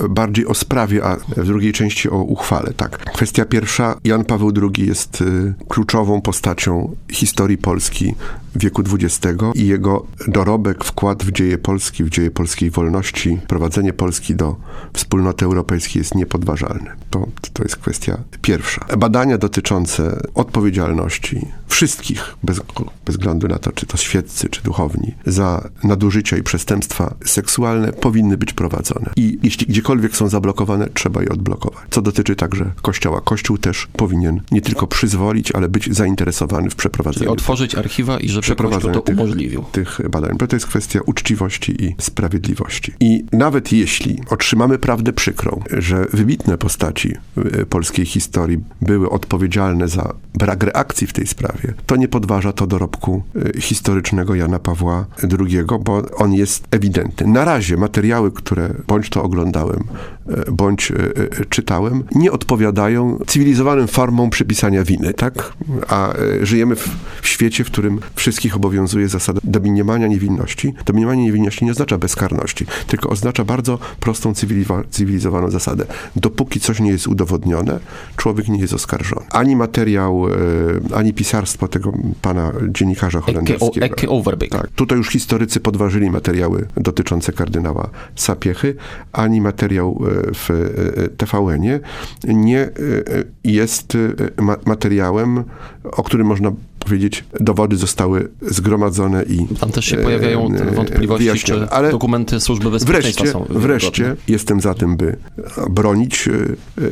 bardziej 0.09 0.45
o 0.45 0.53
sprawie, 0.53 1.03
a 1.05 1.15
w 1.15 1.45
drugiej 1.45 1.73
części 1.73 2.09
o 2.09 2.17
uchwale. 2.17 2.73
Tak. 2.73 2.97
Kwestia 2.97 3.45
pierwsza. 3.45 3.99
Jan 4.03 4.25
Paweł 4.25 4.51
II 4.61 4.87
jest 4.87 5.21
y, 5.21 5.53
kluczową 5.67 6.21
postacią 6.21 6.95
historii 7.11 7.57
Polski 7.57 8.15
wieku 8.57 8.81
XX 8.81 9.43
i 9.55 9.67
jego 9.67 10.05
dorobek, 10.27 10.83
wkład 10.83 11.23
w 11.23 11.31
dzieje 11.31 11.57
Polski, 11.57 12.03
w 12.03 12.09
dzieje 12.09 12.31
polskiej 12.31 12.71
wolności, 12.71 13.39
prowadzenie 13.47 13.86
Polski 13.93 14.35
do 14.35 14.55
wspólnoty 14.93 15.45
europejskiej 15.45 15.99
jest 15.99 16.15
niepodważalne. 16.15 16.95
To, 17.09 17.27
to 17.53 17.63
jest 17.63 17.75
kwestia 17.75 18.17
pierwsza. 18.41 18.85
Badania 18.97 19.37
dotyczące 19.37 20.19
odpowiedzialności 20.35 21.45
wszystkich, 21.67 22.35
bez, 22.43 22.61
bez 23.05 23.15
względu 23.15 23.47
na 23.47 23.59
to, 23.59 23.71
czy 23.71 23.85
to 23.85 23.97
świeccy, 23.97 24.49
czy 24.49 24.63
duchowni, 24.63 25.13
za 25.25 25.69
nadużycia 25.83 26.37
i 26.37 26.43
przestępstwa 26.43 27.15
seksualne 27.25 27.93
powinny 27.93 28.37
być 28.37 28.53
prowadzone. 28.53 29.09
I 29.15 29.39
jeśli 29.43 29.67
gdziekolwiek 29.67 30.15
są 30.15 30.29
zablokowane, 30.29 30.87
trzeba 30.93 31.21
je 31.21 31.29
odblokować. 31.29 31.83
Co 31.89 32.01
dotyczy 32.01 32.35
także 32.35 32.71
Kościoła. 32.81 33.21
Kościół 33.21 33.57
też 33.57 33.87
powinien 33.93 34.41
nie 34.51 34.61
tylko 34.61 34.87
przyzwolić, 34.87 35.51
ale 35.51 35.69
być 35.69 35.95
zainteresowany 35.95 36.69
w 36.69 36.75
przeprowadzeniu. 36.75 37.19
Czyli 37.19 37.33
otworzyć 37.33 37.75
archiwa 37.75 38.19
i 38.19 38.29
żeby 38.29 38.41
przeprowadzeniu 38.41 38.93
to 38.93 39.01
tych, 39.01 39.17
umożliwił. 39.17 39.63
tych 39.71 39.99
badań. 40.09 40.37
Bo 40.37 40.47
to 40.47 40.55
jest 40.55 40.65
kwestia 40.65 40.99
uczciwości 41.05 41.85
i 41.85 41.95
sprawiedliwości. 41.99 42.93
I 42.99 43.25
nawet 43.31 43.73
jeśli 43.79 44.21
otrzymamy 44.29 44.79
prawdę 44.79 45.13
przykrą, 45.13 45.61
że 45.77 46.05
wybitne 46.13 46.57
postaci 46.57 47.13
y, 47.61 47.65
polskiej 47.65 48.05
historii 48.05 48.59
były 48.81 49.09
odpowiedzialne 49.09 49.87
za 49.87 50.13
brak 50.33 50.63
reakcji 50.63 51.07
w 51.07 51.13
tej 51.13 51.27
sprawie, 51.27 51.73
to 51.85 51.95
nie 51.95 52.07
podważa 52.07 52.53
to 52.53 52.67
dorobku 52.67 53.23
y, 53.55 53.61
historycznego 53.61 54.35
Jana 54.35 54.59
Pawła 54.59 55.05
II, 55.39 55.59
bo 55.81 56.03
on 56.15 56.33
jest 56.33 56.67
ewidentny. 56.71 57.27
Na 57.27 57.45
razie 57.45 57.77
materiały, 57.77 58.31
które 58.31 58.73
bądź 58.87 59.09
to 59.09 59.23
oglądałem, 59.23 59.83
y, 60.47 60.51
bądź 60.51 60.91
czytałem, 61.49 62.03
nie 62.15 62.31
odpowiadają 62.31 63.19
cywilizowanym 63.27 63.87
formom 63.87 64.29
przypisania 64.29 64.83
winy, 64.83 65.13
tak? 65.13 65.53
A 65.87 66.13
żyjemy 66.41 66.75
w, 66.75 66.89
w 67.21 67.27
świecie, 67.27 67.63
w 67.63 67.67
którym 67.67 67.99
wszystkich 68.15 68.55
obowiązuje 68.55 69.09
zasada 69.09 69.39
domniemania 69.43 70.07
niewinności. 70.07 70.73
Domniemanie 70.85 71.23
niewinności 71.23 71.65
nie 71.65 71.71
oznacza 71.71 71.97
bezkarności, 71.97 72.65
tylko 72.87 73.09
oznacza 73.09 73.43
bardzo 73.43 73.66
prostą 73.99 74.33
cywilizowaną 74.89 75.49
zasadę. 75.49 75.85
Dopóki 76.15 76.59
coś 76.59 76.79
nie 76.79 76.91
jest 76.91 77.07
udowodnione, 77.07 77.79
człowiek 78.15 78.47
nie 78.47 78.59
jest 78.59 78.73
oskarżony. 78.73 79.25
Ani 79.29 79.55
materiał, 79.55 80.27
e, 80.27 80.95
ani 80.95 81.13
pisarstwo 81.13 81.67
tego 81.67 81.93
pana 82.21 82.51
dziennikarza 82.69 83.21
holenderskiego. 83.21 84.13
Overbeek. 84.13 84.51
Tak. 84.51 84.67
Tutaj 84.75 84.97
już 84.97 85.09
historycy 85.09 85.59
podważyli 85.59 86.09
materiały 86.11 86.67
dotyczące 86.77 87.33
kardynała 87.33 87.89
Sapiechy, 88.15 88.75
ani 89.11 89.41
materiał 89.41 90.01
e, 90.01 90.33
w 90.33 90.49
e, 90.51 91.07
TVN-ie 91.17 91.79
nie 92.27 92.69
jest 93.43 93.97
materiałem, 94.65 95.43
o 95.83 96.03
którym 96.03 96.27
można 96.27 96.51
powiedzieć, 96.87 97.23
dowody 97.39 97.77
zostały 97.77 98.29
zgromadzone 98.41 99.23
i 99.23 99.55
Tam 99.59 99.71
też 99.71 99.85
się 99.85 99.97
pojawiają 99.97 100.51
te 100.51 100.65
wątpliwości, 100.65 101.39
czy 101.39 101.69
Ale 101.69 101.91
dokumenty 101.91 102.39
służby 102.39 102.71
bezpieczeństwa 102.71 103.23
wreszcie, 103.23 103.33
są 103.33 103.59
Wreszcie 103.59 104.15
jestem 104.27 104.61
za 104.61 104.73
tym, 104.73 104.97
by 104.97 105.17
bronić 105.69 106.29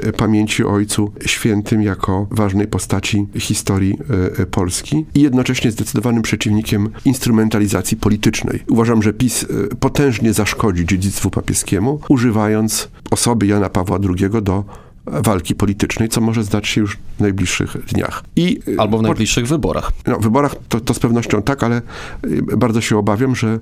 e, 0.05 0.11
pamięci 0.11 0.63
o 0.63 0.69
Ojcu 0.69 1.11
Świętym 1.25 1.81
jako 1.81 2.27
ważnej 2.31 2.67
postaci 2.67 3.27
historii 3.39 3.97
e, 4.39 4.45
Polski 4.45 5.05
i 5.15 5.21
jednocześnie 5.21 5.71
zdecydowanym 5.71 6.21
przeciwnikiem 6.21 6.89
instrumentalizacji 7.05 7.97
politycznej. 7.97 8.63
Uważam, 8.69 9.03
że 9.03 9.13
PiS 9.13 9.43
e, 9.43 9.75
potężnie 9.75 10.33
zaszkodzi 10.33 10.85
dziedzictwu 10.85 11.29
papieskiemu, 11.29 11.99
używając 12.09 12.89
osoby 13.11 13.47
Jana 13.47 13.69
Pawła 13.69 13.99
II 14.19 14.29
do 14.41 14.63
walki 15.07 15.55
politycznej, 15.55 16.09
co 16.09 16.21
może 16.21 16.43
zdać 16.43 16.67
się 16.67 16.81
już 16.81 16.97
w 17.17 17.19
najbliższych 17.19 17.85
dniach. 17.85 18.23
I, 18.35 18.59
Albo 18.77 18.97
w 18.97 19.01
najbliższych 19.01 19.47
wyborach. 19.47 19.91
No, 20.07 20.19
wyborach 20.19 20.55
to, 20.69 20.79
to 20.79 20.93
z 20.93 20.99
pewnością 20.99 21.41
tak, 21.41 21.63
ale 21.63 21.81
y, 22.25 22.57
bardzo 22.57 22.81
się 22.81 22.97
obawiam, 22.97 23.35
że 23.35 23.59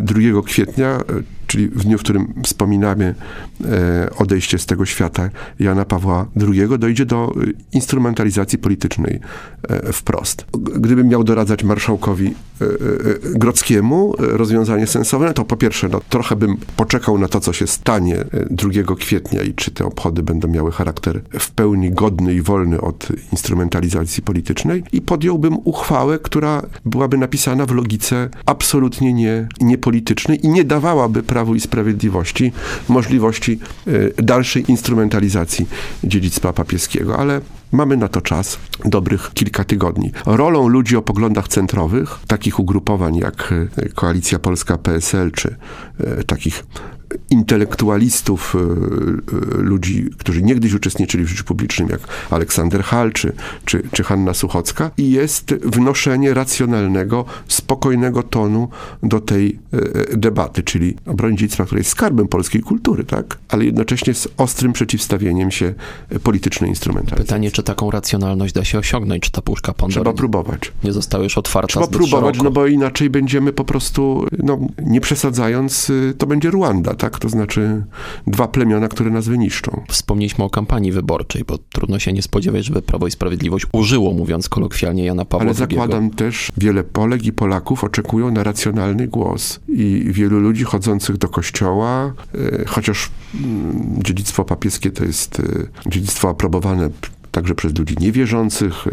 2 0.00 0.20
y, 0.20 0.42
kwietnia, 0.42 1.00
y, 1.00 1.22
czyli 1.46 1.68
w 1.68 1.84
dniu, 1.84 1.98
w 1.98 2.00
którym 2.00 2.34
wspominamy 2.44 3.14
e, 3.64 4.10
odejście 4.18 4.58
z 4.58 4.66
tego 4.66 4.86
świata 4.86 5.30
Jana 5.58 5.84
Pawła 5.84 6.26
II, 6.40 6.78
dojdzie 6.78 7.06
do 7.06 7.32
instrumentalizacji 7.72 8.58
politycznej 8.58 9.20
e, 9.68 9.92
wprost. 9.92 10.46
Gdybym 10.52 11.08
miał 11.08 11.24
doradzać 11.24 11.64
marszałkowi 11.64 12.26
e, 12.26 12.66
Grockiemu 13.38 14.14
rozwiązanie 14.18 14.86
sensowne, 14.86 15.34
to 15.34 15.44
po 15.44 15.56
pierwsze, 15.56 15.88
no, 15.88 16.00
trochę 16.08 16.36
bym 16.36 16.56
poczekał 16.76 17.18
na 17.18 17.28
to, 17.28 17.40
co 17.40 17.52
się 17.52 17.66
stanie 17.66 18.24
2 18.50 18.96
kwietnia 18.98 19.42
i 19.42 19.54
czy 19.54 19.70
te 19.70 19.84
obchody 19.84 20.22
będą 20.22 20.48
miały 20.48 20.72
charakter 20.72 21.20
w 21.38 21.50
pełni 21.50 21.90
godny 21.90 22.34
i 22.34 22.42
wolny 22.42 22.80
od 22.80 23.08
instrumentalizacji 23.32 24.22
politycznej 24.22 24.84
i 24.92 25.00
podjąłbym 25.00 25.56
uchwałę, 25.64 26.18
która 26.18 26.62
byłaby 26.84 27.18
napisana 27.18 27.66
w 27.66 27.70
logice 27.70 28.28
absolutnie 28.46 29.12
nie, 29.12 29.48
niepolitycznej 29.60 30.46
i 30.46 30.48
nie 30.48 30.64
dawałaby 30.64 31.22
Prawu 31.36 31.54
i 31.54 31.60
Sprawiedliwości 31.60 32.52
możliwości 32.88 33.58
y, 33.88 34.14
dalszej 34.18 34.64
instrumentalizacji 34.68 35.66
dziedzictwa 36.04 36.52
papieskiego, 36.52 37.18
ale 37.18 37.40
Mamy 37.72 37.96
na 37.96 38.08
to 38.08 38.20
czas, 38.20 38.58
dobrych 38.84 39.30
kilka 39.34 39.64
tygodni. 39.64 40.12
Rolą 40.26 40.68
ludzi 40.68 40.96
o 40.96 41.02
poglądach 41.02 41.48
centrowych, 41.48 42.18
takich 42.26 42.60
ugrupowań 42.60 43.16
jak 43.16 43.52
y, 43.52 43.92
Koalicja 43.94 44.38
Polska 44.38 44.78
PSL, 44.78 45.30
czy 45.32 45.56
y, 46.20 46.24
takich 46.24 46.64
intelektualistów, 47.30 48.54
e, 48.54 48.58
e, 48.58 49.62
ludzi, 49.62 50.10
którzy 50.18 50.42
niegdyś 50.42 50.74
uczestniczyli 50.74 51.24
w 51.24 51.28
życiu 51.28 51.44
publicznym, 51.44 51.88
jak 51.88 52.00
Aleksander 52.30 52.82
Hall 52.82 53.12
czy, 53.12 53.32
czy, 53.64 53.82
czy 53.92 54.04
Hanna 54.04 54.34
Suchocka, 54.34 54.90
i 54.98 55.10
jest 55.10 55.54
wnoszenie 55.54 56.34
racjonalnego, 56.34 57.24
spokojnego 57.48 58.22
tonu 58.22 58.68
do 59.02 59.20
tej 59.20 59.58
e, 59.72 60.16
debaty, 60.16 60.62
czyli 60.62 60.96
obrony 61.06 61.36
dziedzictwa, 61.36 61.64
które 61.64 61.80
jest 61.80 61.90
skarbem 61.90 62.28
polskiej 62.28 62.62
kultury, 62.62 63.04
tak? 63.04 63.38
ale 63.48 63.64
jednocześnie 63.64 64.14
z 64.14 64.28
ostrym 64.36 64.72
przeciwstawieniem 64.72 65.50
się 65.50 65.74
politycznej 66.22 66.70
instrumentalizacji. 66.70 67.26
Pytanie, 67.26 67.50
czy 67.50 67.62
taką 67.62 67.90
racjonalność 67.90 68.54
da 68.54 68.64
się 68.64 68.78
osiągnąć, 68.78 69.22
czy 69.22 69.30
ta 69.30 69.42
puszka 69.42 69.72
Pandory 69.72 69.92
Trzeba 69.92 70.12
próbować. 70.12 70.72
nie 70.84 70.92
została 70.92 71.24
już 71.24 71.38
otwarta 71.38 71.68
Trzeba 71.68 71.86
próbować, 71.86 72.34
szeroko. 72.34 72.44
no 72.44 72.50
bo 72.50 72.66
inaczej 72.66 73.10
będziemy 73.10 73.52
po 73.52 73.64
prostu, 73.64 74.26
no 74.42 74.58
nie 74.82 75.00
przesadzając, 75.00 75.92
to 76.18 76.26
będzie 76.26 76.50
Ruanda, 76.50 76.95
tak? 76.96 77.18
To 77.18 77.28
znaczy 77.28 77.84
dwa 78.26 78.48
plemiona, 78.48 78.88
które 78.88 79.10
nas 79.10 79.28
wyniszczą. 79.28 79.84
Wspomnieliśmy 79.88 80.44
o 80.44 80.50
kampanii 80.50 80.92
wyborczej, 80.92 81.44
bo 81.44 81.58
trudno 81.58 81.98
się 81.98 82.12
nie 82.12 82.22
spodziewać, 82.22 82.64
żeby 82.64 82.82
Prawo 82.82 83.06
i 83.06 83.10
Sprawiedliwość 83.10 83.66
użyło, 83.72 84.12
mówiąc 84.12 84.48
kolokwialnie, 84.48 85.04
Jana 85.04 85.24
Pawła 85.24 85.42
Ale 85.42 85.50
II. 85.50 85.58
zakładam 85.58 86.10
też, 86.10 86.52
wiele 86.56 86.84
Polek 86.84 87.24
i 87.24 87.32
Polaków 87.32 87.84
oczekują 87.84 88.30
na 88.30 88.42
racjonalny 88.42 89.08
głos. 89.08 89.60
I 89.68 90.04
wielu 90.10 90.40
ludzi 90.40 90.64
chodzących 90.64 91.16
do 91.16 91.28
kościoła, 91.28 92.12
e, 92.34 92.64
chociaż 92.66 93.10
mm, 93.34 94.02
dziedzictwo 94.02 94.44
papieskie 94.44 94.90
to 94.90 95.04
jest 95.04 95.40
e, 95.40 95.42
dziedzictwo 95.90 96.28
aprobowane 96.28 96.90
także 97.32 97.54
przez 97.54 97.78
ludzi 97.78 97.94
niewierzących, 98.00 98.86
e, 98.86 98.90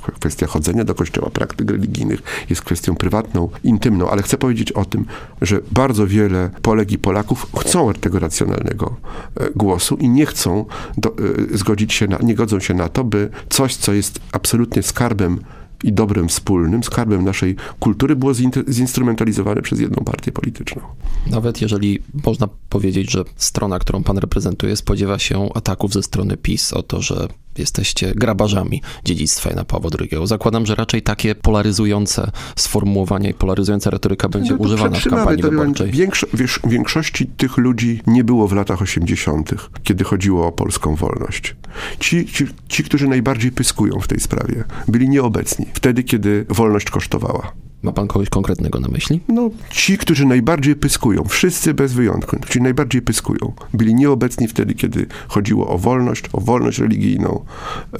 kwestia 0.00 0.46
chodzenia 0.46 0.84
do 0.84 0.94
kościoła, 0.94 1.30
praktyk 1.30 1.70
religijnych 1.70 2.22
jest 2.50 2.62
kwestią 2.62 2.94
prywatną, 2.94 3.48
intymną, 3.64 4.10
ale 4.10 4.22
chcę 4.22 4.38
powiedzieć 4.38 4.72
o 4.72 4.84
tym, 4.84 5.04
że 5.42 5.60
bardzo 5.72 6.06
wiele 6.06 6.50
Polek 6.62 6.92
i 6.92 6.98
Polaków 6.98 7.46
chcą 7.60 7.92
tego 7.92 8.18
racjonalnego 8.18 8.96
e, 9.36 9.50
głosu 9.50 9.96
i 9.96 10.08
nie 10.08 10.26
chcą 10.26 10.64
do, 10.96 11.08
e, 11.52 11.58
zgodzić 11.58 11.92
się 11.92 12.06
na, 12.06 12.18
nie 12.22 12.34
godzą 12.34 12.60
się 12.60 12.74
na 12.74 12.88
to, 12.88 13.04
by 13.04 13.30
coś, 13.48 13.76
co 13.76 13.92
jest 13.92 14.20
absolutnie 14.32 14.82
skarbem 14.82 15.40
i 15.84 15.92
dobrem 15.92 16.28
wspólnym, 16.28 16.84
skarbem 16.84 17.24
naszej 17.24 17.56
kultury 17.78 18.16
było 18.16 18.32
zinstrumentalizowane 18.68 19.62
przez 19.62 19.80
jedną 19.80 20.04
partię 20.04 20.32
polityczną. 20.32 20.82
Nawet 21.26 21.62
jeżeli 21.62 21.98
można 22.24 22.48
powiedzieć, 22.68 23.10
że 23.10 23.24
strona, 23.36 23.78
którą 23.78 24.02
pan 24.02 24.18
reprezentuje, 24.18 24.76
spodziewa 24.76 25.18
się 25.18 25.48
ataków 25.54 25.92
ze 25.92 26.02
strony 26.02 26.36
PiS 26.36 26.72
o 26.72 26.82
to, 26.82 27.02
że 27.02 27.28
jesteście 27.60 28.12
grabarzami 28.14 28.82
dziedzictwa 29.04 29.50
Jana 29.50 29.64
Pawła 29.64 29.90
II. 30.00 30.26
Zakładam, 30.26 30.66
że 30.66 30.74
raczej 30.74 31.02
takie 31.02 31.34
polaryzujące 31.34 32.30
sformułowania 32.56 33.30
i 33.30 33.34
polaryzująca 33.34 33.90
retoryka 33.90 34.28
będzie 34.28 34.50
no 34.50 34.56
używana 34.56 35.00
w 35.00 35.04
kampanii 35.04 35.42
wyborczej. 35.42 35.90
Większo 35.90 36.26
wiesz, 36.34 36.60
większości 36.64 37.26
tych 37.26 37.56
ludzi 37.56 38.00
nie 38.06 38.24
było 38.24 38.48
w 38.48 38.52
latach 38.52 38.82
80., 38.82 39.50
kiedy 39.82 40.04
chodziło 40.04 40.46
o 40.46 40.52
polską 40.52 40.94
wolność. 40.94 41.56
Ci, 41.98 42.26
ci, 42.26 42.46
ci, 42.68 42.84
którzy 42.84 43.08
najbardziej 43.08 43.52
pyskują 43.52 44.00
w 44.00 44.08
tej 44.08 44.20
sprawie, 44.20 44.64
byli 44.88 45.08
nieobecni. 45.08 45.66
Wtedy, 45.74 46.02
kiedy 46.02 46.46
wolność 46.48 46.90
kosztowała. 46.90 47.52
Ma 47.82 47.92
pan 47.92 48.08
kogoś 48.08 48.28
konkretnego 48.28 48.80
na 48.80 48.88
myśli? 48.88 49.20
No, 49.28 49.50
ci, 49.70 49.98
którzy 49.98 50.26
najbardziej 50.26 50.76
pyskują, 50.76 51.24
wszyscy 51.24 51.74
bez 51.74 51.92
wyjątku, 51.92 52.36
ci 52.50 52.60
najbardziej 52.60 53.02
pyskują, 53.02 53.52
byli 53.74 53.94
nieobecni 53.94 54.48
wtedy, 54.48 54.74
kiedy 54.74 55.06
chodziło 55.28 55.68
o 55.68 55.78
wolność, 55.78 56.22
o 56.32 56.40
wolność 56.40 56.78
religijną, 56.78 57.44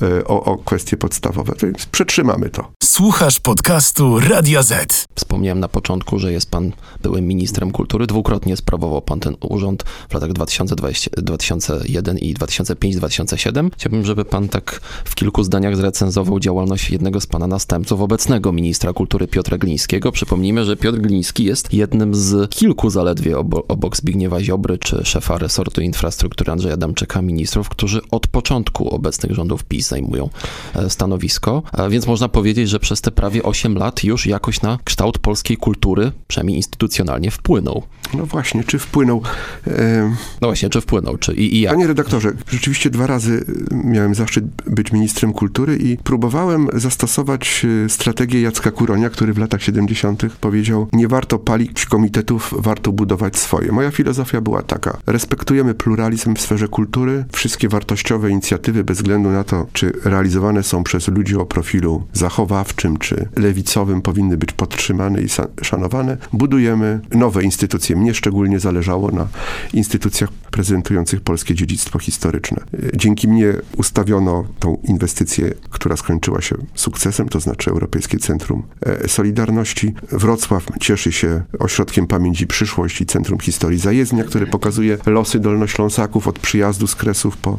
e, 0.03 0.25
o, 0.25 0.45
o 0.45 0.59
kwestie 0.59 0.97
podstawowe. 0.97 1.53
Więc 1.63 1.87
przetrzymamy 1.87 2.51
to. 2.51 2.73
Słuchasz 2.83 3.41
podcastu 3.41 4.21
Radia 4.21 4.63
Z. 4.63 5.07
Wspomniałem 5.15 5.61
na 5.61 5.69
początku, 5.69 6.19
że 6.19 6.33
jest 6.33 6.51
pan 6.51 6.73
byłym 7.03 7.27
ministrem 7.27 7.71
kultury. 7.71 8.07
Dwukrotnie 8.07 8.57
sprawował 8.57 9.03
pan 9.03 9.21
ten 9.21 9.37
urząd 9.41 9.83
w 9.83 10.15
latach 10.15 10.33
2020, 10.33 11.11
2001 11.17 12.19
i 12.19 12.35
2005-2007. 12.35 13.71
Chciałbym, 13.75 14.05
żeby 14.05 14.25
pan 14.25 14.49
tak 14.49 14.81
w 15.05 15.15
kilku 15.15 15.45
zdaniach 15.45 15.77
zrecenzował 15.77 16.41
działalność 16.41 16.91
jednego 16.91 17.21
z 17.21 17.27
pana 17.27 17.47
następców, 17.47 18.01
obecnego 18.01 18.53
ministra 18.53 18.93
kultury 18.93 19.29
Piotra 19.29 19.59
Glińskiego. 19.75 20.13
Przypomnijmy, 20.13 20.65
że 20.65 20.77
Piotr 20.77 20.99
Gliński 20.99 21.45
jest 21.45 21.73
jednym 21.75 22.15
z 22.15 22.51
kilku 22.51 22.91
zaledwie 22.91 23.39
obo- 23.39 23.65
obok 23.69 23.97
Zbigniewa 23.97 24.41
Ziobry 24.43 24.79
czy 24.79 25.05
szefa 25.05 25.39
resortu 25.39 25.81
infrastruktury 25.81 26.53
Andrzeja 26.53 26.75
Adamczyka 26.75 27.23
ministrów, 27.23 27.69
którzy 27.69 28.01
od 28.11 28.27
początku 28.27 28.89
obecnych 28.95 29.33
rządów 29.33 29.65
PiS 29.65 29.89
zajmują 29.89 30.29
e, 30.75 30.91
stanowisko. 30.91 31.63
E, 31.79 31.91
Więc 31.91 32.07
można 32.07 32.29
powiedzieć, 32.29 32.69
że 32.69 32.81
przez 32.81 33.01
te 33.01 33.11
prawie 33.11 33.43
8 33.43 33.75
lat 33.79 34.05
już 34.05 34.27
jakoś 34.27 34.63
na 34.63 34.79
kształt 34.85 35.19
polskiej 35.19 35.57
kultury, 35.57 36.13
przynajmniej 36.29 36.57
instytucjonalnie, 36.57 37.31
wpłynął. 37.31 37.83
No 38.15 38.27
właśnie, 38.27 38.65
czy 38.65 38.79
wpłynął... 38.79 39.23
E, 39.67 40.15
No 40.41 40.49
właśnie, 40.49 40.69
czy 40.71 40.81
wpłynął, 40.81 41.17
czy 41.19 41.35
i, 41.35 41.57
i 41.57 41.61
jak? 41.61 41.73
Panie 41.75 41.87
redaktorze, 41.87 42.33
rzeczywiście 42.51 42.91
dwa 42.91 43.07
razy 43.07 43.45
miałem 43.85 44.15
zaszczyt 44.15 44.45
być 44.67 44.93
ministrem 44.93 45.33
kultury 45.33 45.77
i 45.77 45.97
próbowałem 45.97 46.69
zastosować 46.75 47.67
e, 47.85 47.89
strategię 47.89 48.41
Jacka 48.41 48.71
Kuronia, 48.71 49.11
który 49.11 49.33
w 49.33 49.39
latach 49.39 49.60
70. 49.63 50.23
powiedział, 50.41 50.89
nie 50.93 51.09
warto 51.09 51.39
palić 51.39 51.87
komitetów, 51.87 52.55
warto 52.59 52.93
budować 52.93 53.37
swoje. 53.37 53.73
Moja 53.73 53.91
filozofia 53.91 54.41
była 54.41 54.63
taka, 54.63 54.99
respektujemy 55.07 55.75
pluralizm 55.75 56.35
w 56.35 56.41
sferze 56.41 56.69
kultury, 56.69 57.25
wszystkie 57.33 57.69
wartościowe 57.69 58.31
inicjatywy 58.31 58.85
bez 58.85 58.97
względu 58.97 59.31
na 59.31 59.45
to, 59.45 59.67
czy 59.73 59.93
realizowane 60.05 60.63
są 60.63 60.85
przez 60.85 61.09
ludzi 61.09 61.37
o 61.37 61.47
profilu 61.47 62.03
zachowawczym, 62.13 62.97
czy 62.97 63.29
lewicowym, 63.37 64.03
powinny 64.03 64.37
być 64.37 64.53
podtrzymane 64.53 65.23
i 65.23 65.27
szanowane. 65.63 66.17
Budujemy 66.33 67.01
nowe 67.11 67.43
instytucje. 67.43 67.97
Mnie 67.97 68.15
szczególnie 68.15 68.61
zależało 68.61 69.11
na 69.11 69.29
instytucjach 69.73 70.31
prezentujących 70.33 71.21
polskie 71.21 71.55
dziedzictwo 71.55 71.99
historyczne. 71.99 72.63
Dzięki 72.97 73.29
mnie 73.29 73.53
ustawiono 73.77 74.45
tą 74.59 74.79
inwestycję, 74.85 75.55
która 75.71 75.97
skończyła 75.97 76.41
się 76.41 76.57
sukcesem, 76.75 77.29
to 77.29 77.41
znaczy 77.41 77.71
Europejskie 77.71 78.19
Centrum 78.19 78.63
e, 78.87 79.09
Solidarności. 79.51 79.95
Wrocław 80.13 80.67
cieszy 80.81 81.13
się 81.13 81.43
ośrodkiem 81.59 82.07
pamięci 82.07 82.47
przyszłość 82.47 83.01
i 83.01 83.07
Centrum 83.07 83.41
Historii 83.41 83.79
Zajezdnia, 83.79 84.25
które 84.25 84.47
pokazuje 84.47 84.99
losy 85.07 85.41
dolnośląsaków 85.41 86.29
od 86.29 86.39
przyjazdu 86.39 86.87
z 86.87 86.95
Kresów 86.95 87.37
po, 87.37 87.59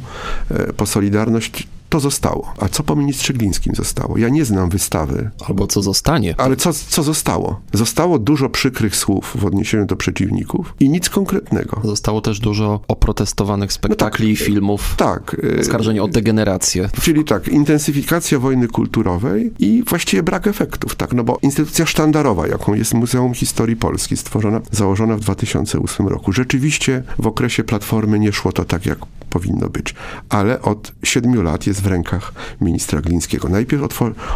e, 0.52 0.74
po 0.74 0.86
Solidarność. 0.86 1.68
To 1.92 2.00
zostało. 2.00 2.54
A 2.60 2.68
co 2.70 2.84
po 2.84 2.96
ministrze 2.96 3.34
Glińskim 3.34 3.76
zostało? 3.76 4.18
Ja 4.18 4.30
nie 4.30 4.46
znam 4.46 4.70
wystawy, 4.70 5.30
Albo 5.48 5.68
co 5.68 5.82
zostanie? 5.82 6.36
ale 6.38 6.56
co, 6.56 6.74
co 6.74 7.04
zostało? 7.04 7.62
Zostało 7.74 8.20
dużo 8.20 8.50
przykrych 8.50 8.96
słów 8.96 9.34
w 9.36 9.46
odniesieniu 9.46 9.86
do 9.86 9.96
przeciwników 9.96 10.76
i 10.80 10.90
nic 10.90 11.10
konkretnego. 11.10 11.82
Zostało 11.84 12.22
też 12.22 12.40
dużo 12.40 12.80
oprotestowanych 12.88 13.74
spektakli, 13.74 14.36
filmów, 14.36 14.94
Tak. 14.98 15.38
e, 15.58 15.60
oskarżeń 15.62 16.00
o 16.00 16.08
degenerację. 16.08 16.90
Czyli 17.02 17.26
tak, 17.26 17.48
intensyfikacja 17.48 18.40
wojny 18.40 18.68
kulturowej 18.68 19.54
i 19.60 19.84
właściwie 19.88 20.24
brak 20.24 20.48
efektów, 20.48 20.96
tak, 20.96 21.14
no 21.14 21.24
bo 21.24 21.38
instytucja 21.42 21.86
sztandarowa, 21.86 22.48
jaką 22.48 22.74
jest 22.74 22.94
Muzeum 22.94 23.34
Historii 23.34 23.76
Polski, 23.76 24.18
stworzona, 24.18 24.62
założona 24.72 25.16
w 25.18 25.20
2008 25.20 26.08
roku, 26.08 26.32
rzeczywiście 26.32 27.04
w 27.20 27.28
okresie 27.28 27.64
Platformy 27.64 28.20
nie 28.20 28.32
szło 28.34 28.52
to 28.52 28.66
tak, 28.66 28.86
jak 28.86 28.98
powinno 29.32 29.70
być, 29.70 29.96
ale 30.30 30.62
od 30.62 30.92
siedmiu 31.04 31.42
lat 31.42 31.68
jest 31.68 31.82
w 31.82 31.88
rękach 31.88 32.34
ministra 32.62 33.02
Glińskiego. 33.02 33.50
Najpierw 33.50 33.82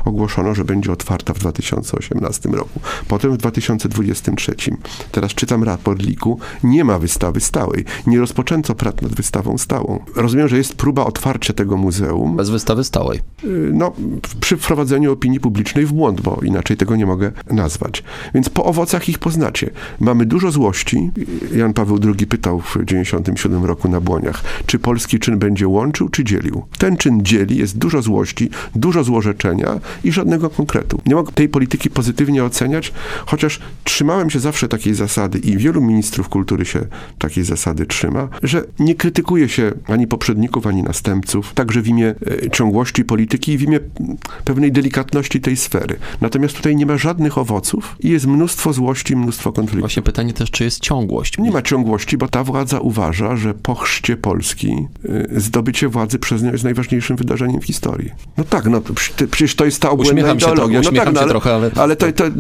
ogłoszono, 0.06 0.56
że 0.56 0.66
będzie 0.66 0.92
otwarta 0.92 1.34
w 1.34 1.40
2018 1.40 2.50
roku, 2.50 2.80
potem 3.08 3.32
w 3.32 3.38
2023. 3.38 4.56
Teraz 5.12 5.34
czytam 5.34 5.64
raport 5.64 6.02
LIK-u, 6.02 6.40
nie 6.64 6.84
ma 6.84 7.00
wystawy 7.00 7.40
stałej, 7.40 7.86
nie 8.08 8.20
rozpoczęto 8.20 8.76
prac 8.76 9.02
nad 9.02 9.14
wystawą 9.16 9.58
stałą. 9.58 10.00
Rozumiem, 10.16 10.48
że 10.48 10.58
jest 10.58 10.76
próba 10.76 11.06
otwarcia 11.06 11.54
tego 11.54 11.78
muzeum, 11.78 12.36
Bez 12.36 12.50
wystawy 12.50 12.84
stałej. 12.84 13.20
y, 13.44 13.70
no, 13.74 13.94
przy 14.40 14.58
wprowadzeniu 14.58 15.12
opinii 15.12 15.40
publicznej 15.40 15.86
w 15.86 15.94
błąd, 15.94 16.22
bo 16.22 16.40
inaczej 16.44 16.78
tego 16.78 16.96
nie 16.96 17.06
mogę 17.06 17.32
nazwać. 17.50 18.04
Więc 18.34 18.50
po 18.50 18.64
owocach 18.66 19.10
ich 19.10 19.20
poznacie. 19.20 19.70
Mamy 20.00 20.26
dużo 20.26 20.52
złości. 20.52 21.12
Jan 21.56 21.74
Paweł 21.74 22.00
II 22.04 22.28
pytał 22.28 22.62
w 22.62 22.78
97 22.86 23.66
roku 23.66 23.90
na 23.90 24.02
Błoniach, 24.02 24.44
czy 24.66 24.80
polski 24.86 25.20
czyn 25.20 25.40
będzie 25.40 25.68
łączył, 25.68 26.10
czy 26.10 26.24
dzielił. 26.24 26.66
Ten 26.78 26.98
czyn 26.98 27.20
dzieli, 27.24 27.58
jest 27.58 27.78
dużo 27.78 28.02
złości, 28.02 28.50
dużo 28.76 29.04
złorzeczenia 29.04 29.80
i 30.04 30.12
żadnego 30.12 30.50
konkretu. 30.50 31.02
Nie 31.06 31.16
mogę 31.16 31.32
tej 31.32 31.50
polityki 31.50 31.90
pozytywnie 31.90 32.44
oceniać, 32.44 32.94
chociaż 33.26 33.60
trzymałem 33.84 34.30
się 34.30 34.40
zawsze 34.40 34.68
takiej 34.68 34.94
zasady 34.94 35.40
i 35.40 35.58
wielu 35.58 35.82
ministrów 35.82 36.30
kultury 36.30 36.66
się 36.66 36.86
takiej 37.20 37.44
zasady 37.44 37.86
trzyma, 37.86 38.28
że 38.44 38.64
nie 38.80 38.96
krytykuje 38.96 39.50
się 39.50 39.72
ani 39.88 40.08
poprzedników, 40.08 40.68
ani 40.68 40.84
następców, 40.84 41.54
także 41.54 41.82
w 41.82 41.88
imię 41.88 42.16
e, 42.46 42.50
ciągłości 42.50 43.06
polityki 43.06 43.52
i 43.52 43.58
w 43.58 43.62
imię 43.62 43.80
pewnej 44.44 44.72
delikatności 44.72 45.42
tej 45.42 45.58
sfery. 45.58 45.96
Natomiast 46.22 46.56
tutaj 46.56 46.76
nie 46.76 46.86
ma 46.86 46.98
żadnych 46.98 47.38
owoców 47.38 47.96
i 48.00 48.10
jest 48.10 48.28
mnóstwo 48.28 48.74
złości, 48.74 49.16
mnóstwo 49.16 49.52
konfliktów. 49.52 49.80
Właśnie 49.80 50.04
pytanie 50.04 50.34
też, 50.34 50.52
czy 50.52 50.64
jest 50.64 50.80
ciągłość? 50.80 51.38
Nie 51.38 51.52
ma 51.52 51.62
ciągłości, 51.62 52.18
bo 52.18 52.28
ta 52.28 52.44
władza 52.44 52.80
uważa, 52.80 53.36
że 53.36 53.54
po 53.54 53.76
chrzcie 53.76 54.18
Polski 54.18 54.75
y, 55.06 55.28
zdobycie 55.42 55.88
władzy 55.88 56.20
przez 56.20 56.44
nią 56.44 56.52
jest 56.52 56.64
najważniejszym 56.64 57.18
wydarzeniem 57.18 57.62
w 57.62 57.66
historii. 57.66 58.12
No 58.38 58.44
tak, 58.44 58.66
no 58.66 58.82
przecież 59.32 59.56
to 59.56 59.66
jest 59.66 59.80
ta 59.82 59.90
obłędna 59.90 60.12
Uśmiecham 60.14 60.40
się 60.40 60.46
ideologia. 60.52 60.82
trochę, 60.82 60.96
no 60.98 61.04
tak, 61.06 61.14
no, 61.14 61.20
się 61.20 61.24
ale, 61.24 61.30
trochę, 61.30 61.56
ale- 61.56 61.72
ale 61.76 61.96
to, 61.96 62.12
to, 62.12 62.26
y, 62.28 62.32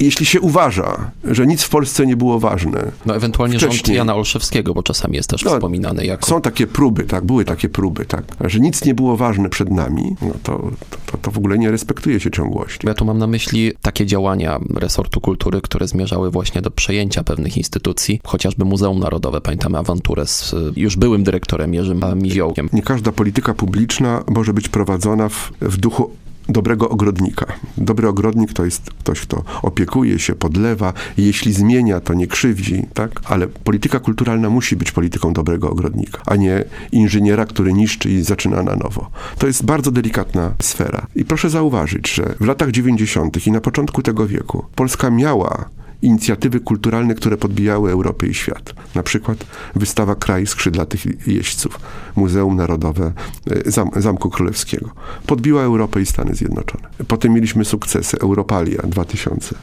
jeśli 0.00 0.26
się 0.26 0.40
uważa, 0.40 1.10
że 1.24 1.46
nic 1.46 1.62
w 1.62 1.68
Polsce 1.68 2.06
nie 2.06 2.16
było 2.16 2.40
ważne, 2.40 2.84
No 3.06 3.16
ewentualnie 3.16 3.58
rząd 3.58 3.72
Wcześniej. 3.74 3.96
Jana 3.96 4.14
Olszewskiego, 4.14 4.74
bo 4.74 4.82
czasami 4.82 5.16
jest 5.16 5.30
też 5.30 5.44
No, 5.44 5.50
wspominany 5.50 6.06
jako... 6.06 6.26
są 6.26 6.40
takie 6.40 6.66
próby, 6.66 7.04
tak, 7.04 7.24
były 7.24 7.44
takie 7.44 7.68
próby, 7.68 8.04
tak, 8.04 8.24
że 8.40 8.60
nic 8.60 8.84
nie 8.84 8.94
było 8.94 9.16
ważne 9.16 9.48
przed 9.48 9.70
nami, 9.70 10.16
no 10.22 10.34
to, 10.42 10.70
to, 11.10 11.18
to 11.18 11.30
w 11.30 11.38
ogóle 11.38 11.58
nie 11.58 11.70
respektuje 11.70 12.20
się 12.20 12.30
ciągłości. 12.30 12.86
Ja 12.86 12.94
tu 12.94 13.04
mam 13.04 13.18
na 13.18 13.26
myśli 13.26 13.72
takie 13.82 14.06
działania 14.06 14.58
resortu 14.74 15.20
kultury, 15.20 15.60
które 15.60 15.88
zmierzały 15.88 16.30
właśnie 16.30 16.62
do 16.62 16.70
przejęcia 16.70 17.24
pewnych 17.24 17.56
instytucji, 17.56 18.20
chociażby 18.24 18.64
Muzeum 18.64 18.98
Narodowe. 19.00 19.40
Pamiętamy 19.40 19.78
awanturę 19.78 20.26
z 20.26 20.52
y, 20.52 20.72
już 20.76 20.96
byłym 20.96 21.24
dyrektorem 21.24 21.74
Miziołkiem. 22.22 22.68
Nie 22.72 22.82
każda 22.82 23.12
polityka 23.12 23.54
publiczna 23.54 24.24
może 24.28 24.54
być 24.54 24.68
prowadzona 24.68 25.28
w, 25.28 25.52
w 25.60 25.76
duchu 25.76 26.10
dobrego 26.48 26.88
ogrodnika. 26.88 27.46
Dobry 27.78 28.08
ogrodnik 28.08 28.52
to 28.52 28.64
jest 28.64 28.90
ktoś, 28.90 29.20
kto 29.20 29.44
opiekuje 29.62 30.18
się, 30.18 30.34
podlewa, 30.34 30.92
jeśli 31.16 31.52
zmienia, 31.52 32.00
to 32.00 32.14
nie 32.14 32.26
krzywdzi, 32.26 32.86
tak? 32.94 33.20
Ale 33.24 33.46
polityka 33.46 34.00
kulturalna 34.00 34.50
musi 34.50 34.76
być 34.76 34.92
polityką 34.92 35.32
dobrego 35.32 35.70
ogrodnika, 35.70 36.22
a 36.26 36.36
nie 36.36 36.64
inżyniera, 36.92 37.46
który 37.46 37.72
niszczy 37.72 38.10
i 38.10 38.22
zaczyna 38.22 38.62
na 38.62 38.76
nowo. 38.76 39.10
To 39.38 39.46
jest 39.46 39.64
bardzo 39.64 39.90
delikatna 39.90 40.54
sfera. 40.62 41.06
I 41.16 41.24
proszę 41.24 41.50
zauważyć, 41.50 42.14
że 42.14 42.34
w 42.40 42.46
latach 42.46 42.70
90. 42.70 43.46
i 43.46 43.50
na 43.50 43.60
początku 43.60 44.02
tego 44.02 44.26
wieku 44.26 44.64
Polska 44.74 45.10
miała 45.10 45.68
inicjatywy 46.04 46.60
kulturalne, 46.60 47.14
które 47.14 47.36
podbijały 47.36 47.90
Europę 47.92 48.26
i 48.26 48.34
świat. 48.34 48.74
Na 48.94 49.02
przykład 49.02 49.46
wystawa 49.74 50.14
Kraj 50.14 50.46
Skrzydlatych 50.46 51.26
Jeźdźców, 51.26 51.80
Muzeum 52.16 52.56
Narodowe 52.56 53.12
e, 53.50 53.70
Zam 53.70 53.90
Zamku 53.96 54.30
Królewskiego. 54.30 54.90
Podbiła 55.26 55.62
Europę 55.62 56.00
i 56.00 56.06
Stany 56.06 56.34
Zjednoczone. 56.34 56.88
Potem 57.08 57.32
mieliśmy 57.32 57.64
sukcesy 57.64 58.18
Europalia 58.20 58.82
2000, 58.82 59.54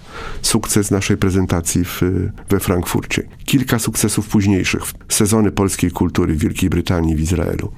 sukces 0.41 0.91
naszej 0.91 1.17
prezentacji 1.17 1.83
w, 1.85 2.01
we 2.49 2.59
Frankfurcie, 2.59 3.23
kilka 3.45 3.79
sukcesów 3.79 4.27
późniejszych, 4.27 4.81
sezony 5.09 5.51
polskiej 5.51 5.91
kultury 5.91 6.33
w 6.33 6.37
Wielkiej 6.37 6.69
Brytanii, 6.69 7.15
w 7.15 7.19
Izraelu 7.19 7.71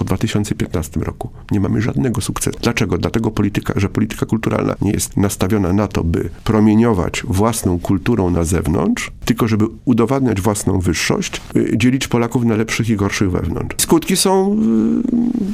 po 0.00 0.04
2015 0.04 1.00
roku. 1.00 1.30
Nie 1.50 1.60
mamy 1.60 1.82
żadnego 1.82 2.20
sukcesu. 2.20 2.58
Dlaczego? 2.62 2.98
Dlatego 2.98 3.30
polityka, 3.30 3.72
że 3.76 3.88
polityka 3.88 4.26
kulturalna 4.26 4.74
nie 4.82 4.90
jest 4.92 5.16
nastawiona 5.16 5.72
na 5.72 5.88
to, 5.88 6.04
by 6.04 6.30
promieniować 6.44 7.22
własną 7.28 7.78
kulturą 7.78 8.30
na 8.30 8.44
zewnątrz, 8.44 9.10
tylko 9.24 9.48
żeby 9.48 9.64
udowadniać 9.84 10.40
własną 10.40 10.80
wyższość, 10.80 11.40
y, 11.56 11.72
dzielić 11.76 12.08
Polaków 12.08 12.44
na 12.44 12.56
lepszych 12.56 12.88
i 12.88 12.96
gorszych 12.96 13.30
wewnątrz. 13.30 13.76
Skutki 13.78 14.16
są 14.16 14.56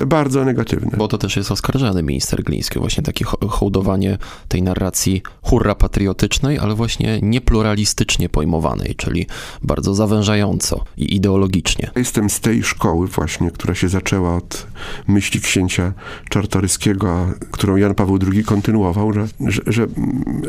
y, 0.01 0.07
bardzo 0.07 0.45
negatywne. 0.45 0.91
Bo 0.99 1.09
to 1.09 1.19
też 1.19 1.37
jest 1.37 1.51
oskarżany 1.51 2.03
minister 2.03 2.43
Gliński, 2.43 2.79
właśnie 2.79 3.03
takie 3.03 3.25
ho- 3.25 3.49
hołdowanie 3.49 4.19
tej 4.49 4.63
narracji 4.63 5.23
hurra 5.43 5.75
patriotycznej, 5.75 6.59
ale 6.59 6.75
właśnie 6.75 7.19
niepluralistycznie 7.23 8.29
pojmowanej, 8.29 8.95
czyli 8.95 9.27
bardzo 9.63 9.95
zawężająco 9.95 10.85
i 10.97 11.17
ideologicznie. 11.17 11.91
Jestem 11.97 12.31
z 12.31 12.41
tej 12.41 12.63
szkoły 12.63 13.07
właśnie, 13.07 13.51
która 13.51 13.75
się 13.75 13.89
zaczęła 13.89 14.36
od 14.37 14.67
myśli 15.09 15.41
księcia 15.41 15.93
Czartoryskiego, 16.29 17.27
którą 17.51 17.77
Jan 17.77 17.95
Paweł 17.95 18.19
II 18.33 18.45
kontynuował, 18.45 19.13
że, 19.13 19.27
że, 19.41 19.63
że 19.67 19.87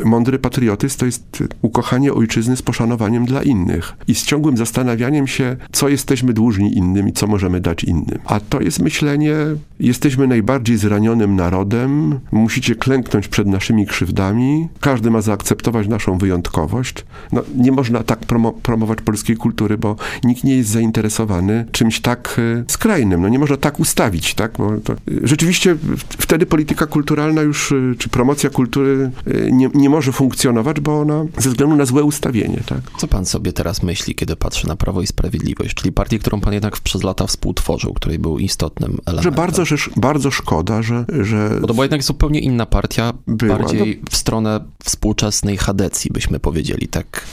mądry 0.04 0.38
patriotyzm 0.38 0.98
to 0.98 1.06
jest 1.06 1.44
ukochanie 1.62 2.12
ojczyzny 2.12 2.56
z 2.56 2.62
poszanowaniem 2.62 3.24
dla 3.24 3.42
innych 3.42 3.92
i 4.08 4.14
z 4.14 4.24
ciągłym 4.24 4.56
zastanawianiem 4.56 5.26
się, 5.26 5.56
co 5.72 5.88
jesteśmy 5.88 6.32
dłużni 6.32 6.76
innym 6.76 7.08
i 7.08 7.12
co 7.12 7.26
możemy 7.26 7.60
dać 7.60 7.84
innym. 7.84 8.18
A 8.24 8.40
to 8.40 8.60
jest 8.60 8.78
myślenie, 8.78 9.34
jesteśmy 9.80 10.26
najbardziej 10.26 10.76
zranionym 10.76 11.36
narodem, 11.36 12.20
musicie 12.32 12.74
klęknąć 12.74 13.28
przed 13.28 13.48
naszymi 13.48 13.86
krzywdami, 13.86 14.68
każdy 14.80 15.10
ma 15.10 15.20
zaakceptować 15.20 15.88
naszą 15.88 16.18
wyjątkowość. 16.18 17.04
No, 17.32 17.42
nie 17.56 17.72
można 17.72 18.02
tak 18.02 18.20
promo- 18.20 18.52
promować 18.62 19.00
polskiej 19.00 19.36
kultury, 19.36 19.78
bo 19.78 19.96
nikt 20.24 20.44
nie 20.44 20.56
jest 20.56 20.70
zainteresowany 20.70 21.66
czymś 21.72 22.00
tak 22.00 22.40
e, 22.60 22.64
skrajnym. 22.68 23.22
No, 23.22 23.28
nie 23.28 23.38
można 23.38 23.56
tak 23.56 23.77
ustawić, 23.78 24.34
tak? 24.34 24.52
Bo 24.58 24.70
to, 24.84 24.94
rzeczywiście 25.22 25.76
wtedy 26.08 26.46
polityka 26.46 26.86
kulturalna 26.86 27.42
już, 27.42 27.72
e, 27.72 27.94
czy 27.98 28.08
promocja 28.08 28.50
kultury 28.50 29.10
e, 29.26 29.50
nie, 29.50 29.70
nie 29.74 29.90
może 29.90 30.12
funkcjonować, 30.12 30.80
bo 30.80 31.00
ona 31.00 31.24
ze 31.38 31.50
względu 31.50 31.76
na 31.76 31.84
złe 31.84 32.04
ustawienie, 32.04 32.60
tak? 32.66 32.80
Co 32.98 33.08
pan 33.08 33.26
sobie 33.26 33.52
teraz 33.52 33.82
myśli, 33.82 34.14
kiedy 34.14 34.36
patrzy 34.36 34.68
na 34.68 34.76
Prawo 34.76 35.02
i 35.02 35.06
Sprawiedliwość, 35.06 35.74
czyli 35.74 35.92
partię, 35.92 36.18
którą 36.18 36.40
pan 36.40 36.52
jednak 36.52 36.80
przez 36.80 37.02
lata 37.02 37.26
współtworzył, 37.26 37.94
której 37.94 38.18
był 38.18 38.38
istotnym 38.38 38.98
elementem? 39.06 39.32
Że 39.32 39.36
bardzo, 39.36 39.64
że, 39.64 39.76
bardzo 39.96 40.30
szkoda, 40.30 40.82
że, 40.82 41.04
że 41.20 41.58
Bo 41.60 41.66
to 41.66 41.74
była 41.74 41.84
jednak 41.84 42.02
zupełnie 42.02 42.40
inna 42.40 42.66
partia, 42.66 43.12
Była, 43.26 43.58
bardziej 43.58 44.02
w 44.10 44.16
stronę 44.16 44.60
współczesnej 44.84 45.56
chadecji, 45.56 46.10
byśmy 46.10 46.40
powiedzieli, 46.40 46.88
tak? 46.88 47.26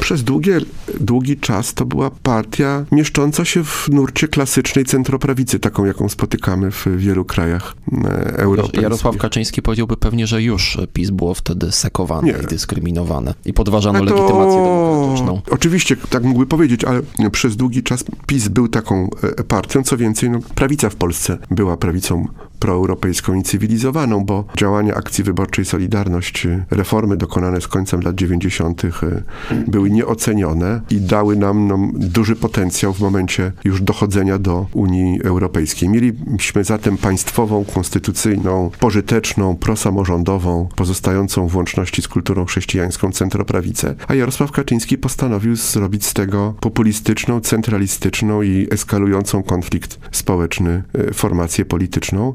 przez 0.00 0.24
długie, 0.24 0.60
długi 1.00 1.36
czas 1.36 1.74
to 1.74 1.84
była 1.84 2.10
partia 2.10 2.84
mieszcząca 2.92 3.44
się 3.44 3.64
w 3.64 3.88
nurcie 3.88 4.28
klasycznej 4.28 4.84
centroprawicy, 4.84 5.58
taką 5.76 5.84
jaką 5.86 6.08
spotykamy 6.08 6.70
w 6.70 6.86
wielu 6.96 7.24
krajach 7.24 7.74
e, 8.04 8.38
europejskich. 8.38 8.82
Jarosław 8.82 9.16
Kaczyński 9.16 9.62
powiedziałby 9.62 9.96
pewnie, 9.96 10.26
że 10.26 10.42
już 10.42 10.78
PiS 10.92 11.10
było 11.10 11.34
wtedy 11.34 11.72
sekowane 11.72 12.28
Nie. 12.28 12.34
i 12.44 12.46
dyskryminowane 12.46 13.34
i 13.44 13.52
podważano 13.52 13.98
to- 13.98 14.04
legitymację 14.04 14.62
demokratyczną. 14.64 15.40
Oczywiście, 15.50 15.96
tak 15.96 16.24
mógłby 16.24 16.46
powiedzieć, 16.46 16.84
ale 16.84 17.00
przez 17.32 17.56
długi 17.56 17.82
czas 17.82 18.04
PiS 18.26 18.48
był 18.48 18.68
taką 18.68 19.10
e, 19.38 19.44
partią. 19.44 19.82
Co 19.82 19.96
więcej, 19.96 20.30
no, 20.30 20.38
prawica 20.54 20.90
w 20.90 20.96
Polsce 20.96 21.38
była 21.50 21.76
prawicą 21.76 22.28
proeuropejską 22.58 23.34
i 23.34 23.42
cywilizowaną, 23.42 24.24
bo 24.24 24.44
działania 24.56 24.94
akcji 24.94 25.24
wyborczej 25.24 25.64
Solidarność, 25.64 26.46
e, 26.46 26.64
reformy 26.70 27.16
dokonane 27.16 27.60
z 27.60 27.68
końcem 27.68 28.00
lat 28.00 28.14
90. 28.14 28.84
e, 29.02 29.22
były 29.66 29.90
nieocenione 29.90 30.80
i 30.90 31.00
dały 31.00 31.36
nam 31.36 31.68
no, 31.68 31.78
duży 31.94 32.36
potencjał 32.36 32.92
w 32.92 33.00
momencie 33.00 33.52
już 33.64 33.82
dochodzenia 33.82 34.38
do 34.38 34.66
Unii 34.72 35.22
Europejskiej. 35.22 35.88
Mieliśmy 35.88 36.64
zatem 36.64 36.96
państwową, 36.96 37.64
konstytucyjną, 37.74 38.70
pożyteczną, 38.80 39.56
prosamorządową, 39.56 40.68
pozostającą 40.76 41.48
w 41.48 41.56
łączności 41.56 42.02
z 42.02 42.08
kulturą 42.08 42.44
chrześcijańską 42.44 43.12
centroprawicę, 43.12 43.94
a 44.08 44.14
Jarosław 44.14 44.52
Kaczyński 44.52 44.98
postanowił 44.98 45.56
zrobić 45.56 46.06
z 46.06 46.14
tego 46.14 46.54
populistyczną, 46.60 47.40
centralistyczną 47.40 48.42
i 48.42 48.68
eskalującą 48.70 49.42
konflikt 49.42 49.98
społeczny 50.12 50.82
e, 50.94 51.14
formację 51.14 51.64
polityczną. 51.64 52.34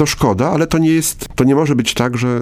To 0.00 0.06
szkoda, 0.06 0.50
ale 0.50 0.66
to 0.66 0.78
nie 0.78 0.90
jest, 0.90 1.28
to 1.34 1.44
nie 1.44 1.54
może 1.54 1.76
być 1.76 1.94
tak, 1.94 2.16
że 2.16 2.28
e, 2.28 2.40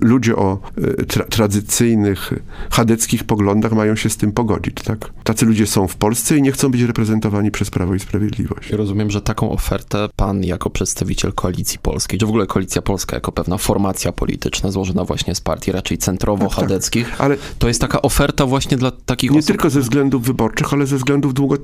ludzie 0.00 0.36
o 0.36 0.58
e, 0.76 1.04
tra 1.04 1.24
tradycyjnych, 1.24 2.32
chadeckich 2.70 3.24
poglądach 3.24 3.72
mają 3.72 3.96
się 3.96 4.10
z 4.10 4.16
tym 4.16 4.32
pogodzić, 4.32 4.74
tak? 4.74 5.12
Tacy 5.24 5.46
ludzie 5.46 5.66
są 5.66 5.88
w 5.88 5.96
Polsce 5.96 6.36
i 6.36 6.42
nie 6.42 6.52
chcą 6.52 6.70
być 6.70 6.80
reprezentowani 6.82 7.50
przez 7.50 7.70
Prawo 7.70 7.94
i 7.94 8.00
Sprawiedliwość. 8.00 8.70
Rozumiem, 8.70 9.10
że 9.10 9.20
taką 9.20 9.50
ofertę 9.50 10.08
pan 10.16 10.44
jako 10.44 10.70
przedstawiciel 10.70 11.32
Koalicji 11.32 11.78
Polskiej, 11.78 12.18
czy 12.18 12.26
w 12.26 12.28
ogóle 12.28 12.46
Koalicja 12.46 12.82
Polska 12.82 13.16
jako 13.16 13.32
pewna 13.32 13.58
formacja 13.58 14.12
polityczna 14.12 14.70
złożona 14.70 15.04
właśnie 15.04 15.34
z 15.34 15.40
partii 15.40 15.72
raczej 15.72 15.98
centrowo-chadeckich, 15.98 17.06
Ale 17.18 17.36
to 17.58 17.68
jest 17.68 17.80
taka 17.80 18.02
oferta 18.02 18.46
właśnie 18.46 18.76
dla 18.76 18.90
takich 18.90 19.30
nie 19.30 19.38
osób, 19.38 19.48
tylko 19.48 19.70
ze 19.70 19.80
względów 19.80 20.22
wyborczych, 20.22 20.72
ale 20.72 20.86
ze 20.86 20.96
względów 20.96 21.34
długo, 21.34 21.56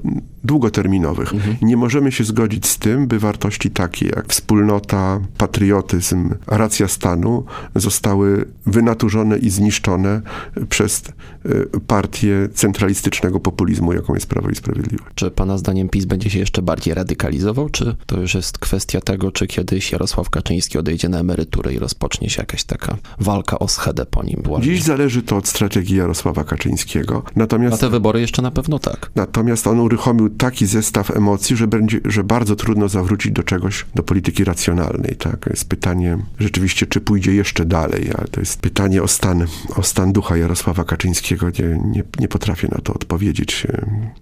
długoterminowych. 0.45 1.33
Nie 1.63 1.77
możemy 1.77 2.13
się 2.13 2.25
zgodzić 2.25 2.67
z 2.67 2.79
tym, 2.79 3.07
by 3.07 3.19
wartości 3.19 3.71
takie 3.71 4.07
jak 4.07 4.29
wspólnota, 4.29 5.08
patriotyzm, 5.39 6.35
racja 6.47 6.89
stanu 6.89 7.45
zostały 7.75 8.45
wynaturzone 8.67 9.39
i 9.39 9.51
zniszczone 9.51 10.21
przez 10.69 11.03
e, 11.45 11.51
partię 11.87 12.49
centralistycznego 12.55 13.41
populizmu, 13.41 13.93
jaką 13.93 14.15
jest 14.15 14.27
Prawo 14.27 14.51
i 14.51 14.55
Sprawiedliwość. 14.55 15.15
Czy 15.15 15.31
pana 15.31 15.59
zdaniem 15.59 15.89
PiS 15.89 16.05
będzie 16.05 16.31
się 16.31 16.39
jeszcze 16.39 16.63
bardziej 16.63 16.95
radykalizował, 16.95 17.69
czy 17.69 17.97
to 18.07 18.21
już 18.21 18.35
jest 18.35 18.59
kwestia 18.59 19.01
tego, 19.01 19.33
czy 19.33 19.47
kiedyś 19.47 19.93
Jarosław 19.93 20.31
Kaczyński 20.31 20.79
odejdzie 20.79 21.09
na 21.09 21.19
emeryturę 21.19 21.75
i 21.75 21.79
rozpocznie 21.79 22.31
się 22.31 22.43
jakaś 22.43 22.65
taka 22.65 22.97
walka 23.21 23.59
o 23.59 23.69
schedę 23.69 24.07
po 24.07 24.23
nim? 24.23 24.43
Właśnie. 24.45 24.73
Dziś 24.73 24.83
zależy 24.83 25.23
to 25.23 25.37
od 25.37 25.49
strategii 25.49 25.97
Jarosława 25.97 26.45
Kaczyńskiego. 26.45 27.23
Na 27.37 27.47
Natomiast 27.49 27.81
te 27.81 27.91
wybory 27.91 28.21
jeszcze 28.21 28.43
na 28.43 28.51
pewno 28.51 28.79
tak. 28.79 29.11
Natomiast 29.15 29.67
on 29.67 29.81
uruchomił 29.81 30.31
taki 30.31 30.67
zestaw 30.67 31.11
emocji, 31.11 31.57
że, 31.57 31.67
będzie, 31.67 32.01
że 32.05 32.25
bardzo 32.25 32.57
trudno 32.57 32.89
zawrócić 32.89 33.33
do 33.33 33.43
czegoś, 33.43 33.87
do 33.95 34.03
polityki 34.03 34.45
racjonalnej. 34.45 34.98
Tak? 35.19 35.47
Jest 35.51 35.69
pytanie 35.69 36.19
rzeczywiście, 36.39 36.87
czy 36.87 37.01
pójdzie 37.01 37.35
jeszcze 37.35 37.65
dalej, 37.65 38.11
ale 38.19 38.29
to 38.29 38.41
jest 38.41 38.61
pytanie 38.61 39.03
o 39.03 39.09
stan, 39.09 39.47
o 39.77 39.83
stan 39.83 40.13
ducha 40.13 40.37
Jarosława 40.37 40.85
Kaczyńskiego. 40.85 41.51
Nie, 41.51 41.79
nie, 41.85 42.03
nie 42.19 42.29
potrafię 42.29 42.69
na 42.69 42.81
to 42.81 42.95
odpowiedzieć. 42.95 43.67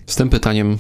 Z 0.07 0.17
tym 0.17 0.31
pytaniem 0.31 0.79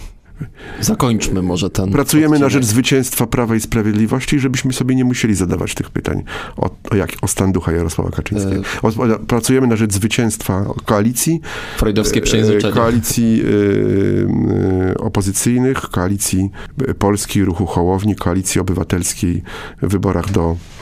zakończmy 0.80 1.42
może 1.42 1.70
ten. 1.70 1.90
Pracujemy 1.90 2.38
na 2.38 2.48
rzecz 2.48 2.62
odcinek. 2.62 2.64
zwycięstwa 2.64 3.26
Prawa 3.26 3.56
i 3.56 3.60
Sprawiedliwości, 3.60 4.40
żebyśmy 4.40 4.72
sobie 4.72 4.94
nie 4.94 5.04
musieli 5.04 5.34
zadawać 5.34 5.74
tych 5.74 5.90
pytań 5.90 6.22
o, 6.56 6.70
o, 6.90 6.96
jak, 6.96 7.10
o 7.22 7.28
stan 7.28 7.52
ducha 7.52 7.72
Jarosława 7.72 8.10
Kaczyńskiego. 8.10 8.62
O, 8.82 8.88
o, 8.88 9.18
pracujemy 9.18 9.66
na 9.66 9.76
rzecz 9.76 9.92
zwycięstwa 9.92 10.66
koalicji, 10.84 11.40
Freudowskie 11.76 12.20
e, 12.20 12.22
przejęzyczenie. 12.22 12.74
koalicji 12.74 13.42
e, 13.42 14.90
e, 14.90 14.98
opozycyjnych, 14.98 15.80
koalicji 15.80 16.50
e, 16.88 16.94
Polskiej 16.94 17.44
Ruchu 17.44 17.66
Hołowni, 17.66 18.16
koalicji 18.16 18.60
obywatelskiej 18.60 19.42
w 19.82 19.88
wyborach 19.88 20.30
do 20.30 20.50
e, 20.50 20.75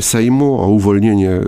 Sejmu, 0.00 0.60
o 0.60 0.66
uwolnienie 0.66 1.30
e, 1.30 1.44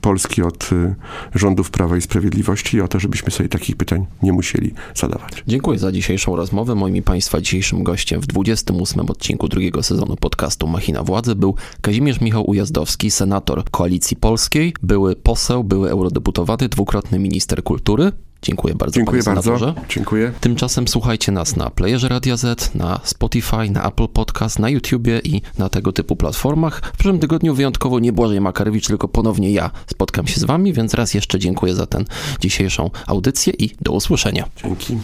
Polski 0.00 0.42
od 0.42 0.70
e, 0.72 0.94
rządów 1.34 1.70
Prawa 1.70 1.96
i 1.96 2.00
Sprawiedliwości 2.00 2.76
i 2.76 2.80
o 2.80 2.88
to, 2.88 3.00
żebyśmy 3.00 3.30
sobie 3.30 3.48
takich 3.48 3.76
pytań 3.76 4.06
nie 4.22 4.32
musieli 4.32 4.74
zadawać. 4.94 5.44
Dziękuję 5.46 5.78
za 5.78 5.92
dzisiejszą 5.92 6.36
rozmowę. 6.36 6.74
Moim 6.74 6.96
i 6.96 7.02
Państwa 7.02 7.40
dzisiejszym 7.40 7.82
gościem 7.82 8.20
w 8.20 8.26
28 8.26 9.00
odcinku 9.00 9.48
drugiego 9.48 9.82
sezonu 9.82 10.16
podcastu 10.16 10.66
Machina 10.66 11.02
Władzy 11.02 11.34
był 11.34 11.54
Kazimierz 11.80 12.20
Michał 12.20 12.50
Ujazdowski, 12.50 13.10
senator 13.10 13.64
Koalicji 13.70 14.16
Polskiej, 14.16 14.74
były 14.82 15.16
poseł, 15.16 15.64
były 15.64 15.90
eurodeputowany, 15.90 16.68
dwukrotny 16.68 17.18
minister 17.18 17.62
kultury. 17.62 18.12
Dziękuję 18.42 18.74
bardzo, 18.74 18.94
Dziękuję 18.94 19.22
bardzo. 19.22 19.74
Dziękuję. 19.88 20.32
Tymczasem 20.40 20.88
słuchajcie 20.88 21.32
nas 21.32 21.56
na 21.56 21.70
Playerze 21.70 22.08
Radia 22.08 22.36
Z, 22.36 22.74
na 22.74 23.00
Spotify, 23.04 23.70
na 23.70 23.88
Apple 23.88 24.08
Podcast, 24.08 24.58
na 24.58 24.68
YouTubie 24.68 25.20
i 25.24 25.42
na 25.58 25.68
tego 25.68 25.92
typu 25.92 26.16
platformach. 26.16 26.80
W 26.94 26.98
przyszłym 26.98 27.18
tygodniu 27.18 27.54
wyjątkowo 27.54 27.98
nie 27.98 28.12
Błażej 28.12 28.40
Makarewicz, 28.40 28.86
tylko 28.86 29.08
ponownie 29.08 29.52
ja 29.52 29.70
spotkam 29.86 30.26
się 30.26 30.40
z 30.40 30.44
wami, 30.44 30.72
więc 30.72 30.94
raz 30.94 31.14
jeszcze 31.14 31.38
dziękuję 31.38 31.74
za 31.74 31.86
tę 31.86 32.04
dzisiejszą 32.40 32.90
audycję 33.06 33.52
i 33.58 33.70
do 33.80 33.92
usłyszenia. 33.92 34.44
Dzięki. 34.62 34.98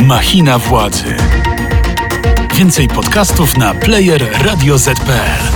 Machina 0.00 0.58
władzy. 0.58 1.14
Więcej 2.54 2.88
podcastów 2.88 3.58
na 3.58 3.74
player 3.74 4.26
radioz.pl. 4.44 5.53